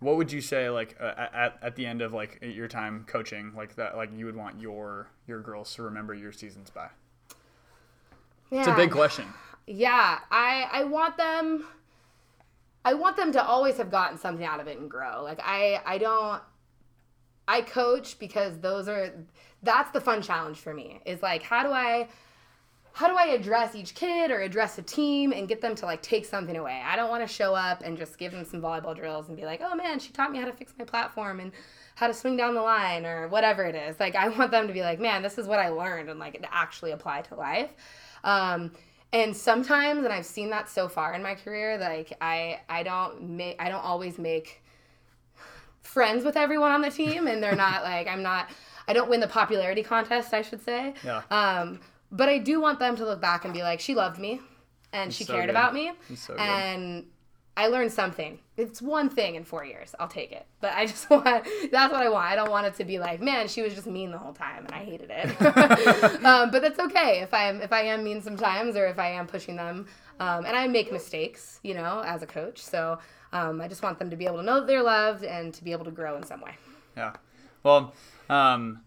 what 0.00 0.16
would 0.16 0.32
you 0.32 0.40
say 0.40 0.68
like 0.68 0.96
uh, 1.00 1.14
at, 1.32 1.58
at 1.62 1.76
the 1.76 1.86
end 1.86 2.02
of 2.02 2.12
like 2.12 2.38
your 2.42 2.66
time 2.66 3.04
coaching 3.06 3.52
like 3.56 3.76
that 3.76 3.96
like 3.96 4.10
you 4.14 4.26
would 4.26 4.36
want 4.36 4.60
your 4.60 5.08
your 5.26 5.40
girls 5.40 5.72
to 5.76 5.82
remember 5.82 6.12
your 6.12 6.32
seasons 6.32 6.70
by? 6.70 6.88
Yeah. 8.50 8.60
it's 8.60 8.68
a 8.68 8.74
big 8.74 8.90
question. 8.90 9.26
Yeah 9.66 10.18
i 10.30 10.68
i 10.72 10.84
want 10.84 11.16
them 11.16 11.64
i 12.84 12.92
want 12.94 13.16
them 13.16 13.30
to 13.32 13.42
always 13.42 13.76
have 13.76 13.90
gotten 13.90 14.18
something 14.18 14.44
out 14.44 14.60
of 14.60 14.66
it 14.66 14.78
and 14.78 14.90
grow. 14.90 15.22
Like 15.22 15.38
i 15.40 15.80
i 15.86 15.98
don't 15.98 16.42
i 17.46 17.60
coach 17.60 18.18
because 18.18 18.58
those 18.58 18.88
are 18.88 19.12
that's 19.62 19.92
the 19.92 20.00
fun 20.00 20.20
challenge 20.20 20.58
for 20.58 20.74
me 20.74 21.00
is 21.06 21.22
like 21.22 21.44
how 21.44 21.62
do 21.62 21.70
i 21.70 22.08
how 22.94 23.08
do 23.08 23.14
I 23.16 23.34
address 23.34 23.74
each 23.74 23.94
kid 23.94 24.30
or 24.30 24.40
address 24.40 24.76
a 24.78 24.82
team 24.82 25.32
and 25.32 25.48
get 25.48 25.60
them 25.60 25.74
to 25.76 25.86
like 25.86 26.02
take 26.02 26.26
something 26.26 26.56
away? 26.56 26.82
I 26.84 26.96
don't 26.96 27.08
want 27.08 27.26
to 27.26 27.32
show 27.32 27.54
up 27.54 27.82
and 27.82 27.96
just 27.96 28.18
give 28.18 28.32
them 28.32 28.44
some 28.44 28.60
volleyball 28.60 28.94
drills 28.94 29.28
and 29.28 29.36
be 29.36 29.44
like, 29.44 29.60
oh 29.62 29.74
man, 29.74 29.98
she 29.98 30.12
taught 30.12 30.30
me 30.30 30.38
how 30.38 30.44
to 30.44 30.52
fix 30.52 30.74
my 30.78 30.84
platform 30.84 31.40
and 31.40 31.52
how 31.94 32.06
to 32.06 32.14
swing 32.14 32.36
down 32.36 32.54
the 32.54 32.62
line 32.62 33.06
or 33.06 33.28
whatever 33.28 33.64
it 33.64 33.74
is. 33.74 33.98
Like 33.98 34.14
I 34.14 34.28
want 34.28 34.50
them 34.50 34.66
to 34.66 34.72
be 34.72 34.82
like, 34.82 35.00
man, 35.00 35.22
this 35.22 35.38
is 35.38 35.46
what 35.46 35.58
I 35.58 35.68
learned 35.68 36.10
and 36.10 36.18
like 36.18 36.40
to 36.40 36.54
actually 36.54 36.90
apply 36.90 37.22
to 37.22 37.34
life. 37.34 37.70
Um, 38.24 38.72
and 39.12 39.36
sometimes, 39.36 40.04
and 40.04 40.12
I've 40.12 40.26
seen 40.26 40.50
that 40.50 40.68
so 40.70 40.88
far 40.88 41.14
in 41.14 41.22
my 41.22 41.34
career, 41.34 41.78
like 41.78 42.12
I 42.20 42.60
I 42.68 42.82
don't 42.82 43.22
make 43.22 43.56
I 43.60 43.68
don't 43.68 43.84
always 43.84 44.18
make 44.18 44.62
friends 45.82 46.24
with 46.24 46.36
everyone 46.36 46.72
on 46.72 46.80
the 46.80 46.90
team, 46.90 47.26
and 47.26 47.42
they're 47.42 47.56
not 47.56 47.82
like 47.84 48.06
I'm 48.06 48.22
not. 48.22 48.48
I 48.88 48.94
don't 48.94 49.08
win 49.08 49.20
the 49.20 49.28
popularity 49.28 49.82
contest, 49.82 50.34
I 50.34 50.42
should 50.42 50.64
say. 50.64 50.94
Yeah. 51.04 51.22
Um, 51.30 51.78
but 52.12 52.28
I 52.28 52.38
do 52.38 52.60
want 52.60 52.78
them 52.78 52.94
to 52.96 53.04
look 53.04 53.20
back 53.20 53.44
and 53.44 53.52
be 53.52 53.62
like, 53.62 53.80
she 53.80 53.94
loved 53.94 54.20
me, 54.20 54.40
and 54.92 55.12
she 55.12 55.24
so 55.24 55.32
cared 55.32 55.46
good. 55.46 55.50
about 55.50 55.74
me, 55.74 55.92
so 56.14 56.34
and 56.36 57.06
I 57.56 57.66
learned 57.66 57.92
something. 57.92 58.38
It's 58.56 58.80
one 58.80 59.10
thing 59.10 59.34
in 59.34 59.44
four 59.44 59.64
years. 59.64 59.94
I'll 59.98 60.08
take 60.08 60.32
it. 60.32 60.46
But 60.60 60.72
I 60.74 60.86
just 60.92 61.08
want 61.10 61.24
that's 61.70 61.92
what 61.92 62.02
I 62.02 62.08
want. 62.08 62.26
I 62.26 62.36
don't 62.36 62.50
want 62.50 62.66
it 62.66 62.74
to 62.76 62.84
be 62.84 62.98
like, 62.98 63.20
man, 63.20 63.48
she 63.48 63.62
was 63.62 63.74
just 63.74 63.86
mean 63.86 64.10
the 64.10 64.18
whole 64.18 64.32
time 64.32 64.64
and 64.64 64.74
I 64.74 64.84
hated 64.84 65.10
it. 65.10 65.42
um, 66.24 66.50
but 66.50 66.62
that's 66.62 66.78
okay 66.78 67.20
if 67.20 67.34
I 67.34 67.44
am 67.48 67.60
if 67.60 67.72
I 67.72 67.82
am 67.82 68.04
mean 68.04 68.22
sometimes 68.22 68.76
or 68.76 68.86
if 68.86 68.98
I 68.98 69.08
am 69.08 69.26
pushing 69.26 69.56
them. 69.56 69.86
Um, 70.20 70.44
and 70.44 70.56
I 70.56 70.68
make 70.68 70.92
mistakes, 70.92 71.58
you 71.62 71.74
know, 71.74 72.02
as 72.06 72.22
a 72.22 72.26
coach. 72.26 72.62
So 72.62 72.98
um, 73.32 73.60
I 73.60 73.68
just 73.68 73.82
want 73.82 73.98
them 73.98 74.10
to 74.10 74.16
be 74.16 74.26
able 74.26 74.36
to 74.36 74.42
know 74.42 74.60
that 74.60 74.66
they're 74.66 74.82
loved 74.82 75.24
and 75.24 75.52
to 75.54 75.64
be 75.64 75.72
able 75.72 75.84
to 75.84 75.90
grow 75.90 76.16
in 76.16 76.22
some 76.22 76.40
way. 76.40 76.56
Yeah. 76.96 77.14
Well, 77.64 77.92
um, 78.28 78.80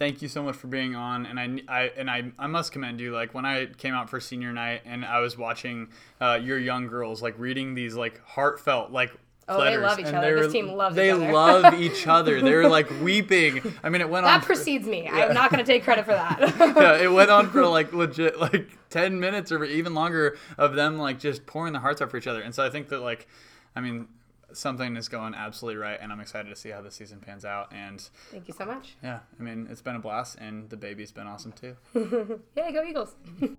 thank 0.00 0.20
you 0.22 0.26
so 0.26 0.42
much 0.42 0.56
for 0.56 0.66
being 0.66 0.96
on 0.96 1.26
and 1.26 1.38
I, 1.38 1.60
I 1.68 1.82
and 1.96 2.10
I, 2.10 2.32
I 2.38 2.48
must 2.48 2.72
commend 2.72 2.98
you 2.98 3.12
like 3.12 3.34
when 3.34 3.44
i 3.44 3.66
came 3.66 3.94
out 3.94 4.10
for 4.10 4.18
senior 4.18 4.52
night 4.52 4.80
and 4.84 5.04
i 5.04 5.20
was 5.20 5.38
watching 5.38 5.90
uh, 6.20 6.40
your 6.42 6.58
young 6.58 6.88
girls 6.88 7.22
like 7.22 7.38
reading 7.38 7.74
these 7.74 7.94
like 7.94 8.20
heartfelt 8.24 8.90
like 8.90 9.12
Oh, 9.52 9.58
they 9.58 9.76
letters, 9.76 9.82
love 9.82 9.98
each 9.98 10.06
and 10.06 10.16
other. 10.16 10.36
they 10.36 10.42
This 10.42 10.52
team 10.52 10.68
loves 10.68 10.94
they 10.94 11.08
each 11.08 11.12
other. 11.14 11.26
They 11.26 11.32
love 11.32 11.74
each 11.80 12.06
other 12.06 12.40
they 12.40 12.54
were 12.54 12.68
like 12.68 12.88
weeping 13.02 13.60
i 13.82 13.88
mean 13.88 14.00
it 14.00 14.08
went 14.08 14.24
on 14.24 14.32
That 14.32 14.40
for- 14.42 14.46
precedes 14.54 14.86
me. 14.86 15.08
I'm 15.08 15.34
not 15.34 15.50
going 15.50 15.64
to 15.64 15.70
take 15.72 15.82
credit 15.82 16.04
for 16.04 16.12
that. 16.12 16.38
yeah, 16.76 17.02
it 17.02 17.10
went 17.12 17.30
on 17.30 17.50
for 17.50 17.66
like 17.78 17.92
legit 17.92 18.38
like 18.38 18.68
10 18.90 19.18
minutes 19.18 19.50
or 19.50 19.64
even 19.64 19.92
longer 19.92 20.38
of 20.56 20.74
them 20.76 20.98
like 20.98 21.18
just 21.18 21.46
pouring 21.46 21.72
their 21.72 21.82
hearts 21.82 22.00
out 22.00 22.10
for 22.12 22.16
each 22.16 22.28
other 22.28 22.40
and 22.42 22.54
so 22.54 22.64
i 22.64 22.70
think 22.70 22.88
that 22.90 23.00
like 23.00 23.26
i 23.74 23.80
mean 23.80 24.06
something 24.52 24.96
is 24.96 25.08
going 25.08 25.34
absolutely 25.34 25.80
right 25.80 25.98
and 26.00 26.12
i'm 26.12 26.20
excited 26.20 26.48
to 26.48 26.56
see 26.56 26.68
how 26.70 26.80
the 26.80 26.90
season 26.90 27.18
pans 27.20 27.44
out 27.44 27.72
and 27.72 28.00
Thank 28.30 28.48
you 28.48 28.54
so 28.54 28.64
much. 28.64 28.96
yeah 29.02 29.20
i 29.38 29.42
mean 29.42 29.66
it's 29.70 29.82
been 29.82 29.96
a 29.96 30.00
blast 30.00 30.36
and 30.38 30.68
the 30.70 30.76
baby's 30.76 31.12
been 31.12 31.26
awesome 31.26 31.52
too 31.52 31.76
yeah, 32.56 32.70
go 32.70 32.82
Eagles. 32.84 33.14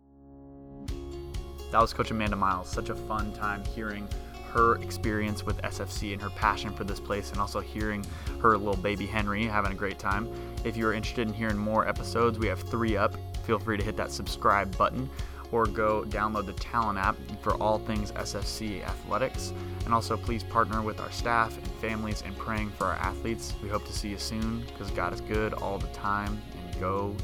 That 1.72 1.80
was 1.82 1.94
Coach 1.94 2.12
Amanda 2.12 2.36
Miles. 2.36 2.70
Such 2.70 2.90
a 2.90 2.96
fun 2.96 3.32
time 3.32 3.64
hearing 3.64 4.06
her 4.52 4.76
experience 4.82 5.46
with 5.46 5.56
SFC 5.62 6.12
and 6.12 6.22
her 6.22 6.30
passion 6.32 6.74
for 6.74 6.84
this 6.84 7.00
place, 7.00 7.32
and 7.32 7.40
also 7.40 7.62
hearing 7.62 8.06
her 8.42 8.58
little 8.58 8.76
baby 8.76 9.06
Henry 9.06 9.46
having 9.46 9.72
a 9.72 9.76
great 9.76 9.98
time. 9.98 10.28
If 10.66 10.76
you 10.76 10.86
are 10.88 10.94
interested 10.94 11.30
in 11.30 11.34
hearing 11.34 11.56
more 11.58 11.88
episodes, 11.88 12.38
we 12.38 12.48
have 12.48 12.60
three 12.64 12.98
up. 12.98 13.16
Feel 13.46 13.58
free 13.58 13.78
to 13.78 13.84
hit 13.84 13.96
that 13.96 14.12
subscribe 14.12 14.78
button 14.78 15.10
or 15.52 15.66
go 15.66 16.04
download 16.08 16.46
the 16.46 16.54
Talent 16.54 16.98
app 16.98 17.18
for 17.42 17.54
all 17.56 17.80
things 17.80 18.12
SFC 18.14 18.84
athletics. 18.84 19.54
And 19.86 19.94
also, 19.94 20.16
please 20.18 20.44
partner 20.44 20.82
with 20.82 21.00
our 21.00 21.12
staff 21.12 21.56
and 21.58 21.68
families 21.74 22.22
in 22.22 22.34
praying 22.36 22.72
for 22.72 22.86
our 22.86 22.96
athletes. 22.96 23.54
We 23.62 23.70
hope 23.70 23.86
to 23.86 23.94
see 23.94 24.10
you 24.10 24.18
soon 24.18 24.64
because 24.68 24.92
God 24.92 25.14
is 25.14 25.22
good 25.22 25.54
all 25.54 25.78
the 25.78 25.88
time, 25.88 26.42
and 26.58 26.80
go. 26.80 27.16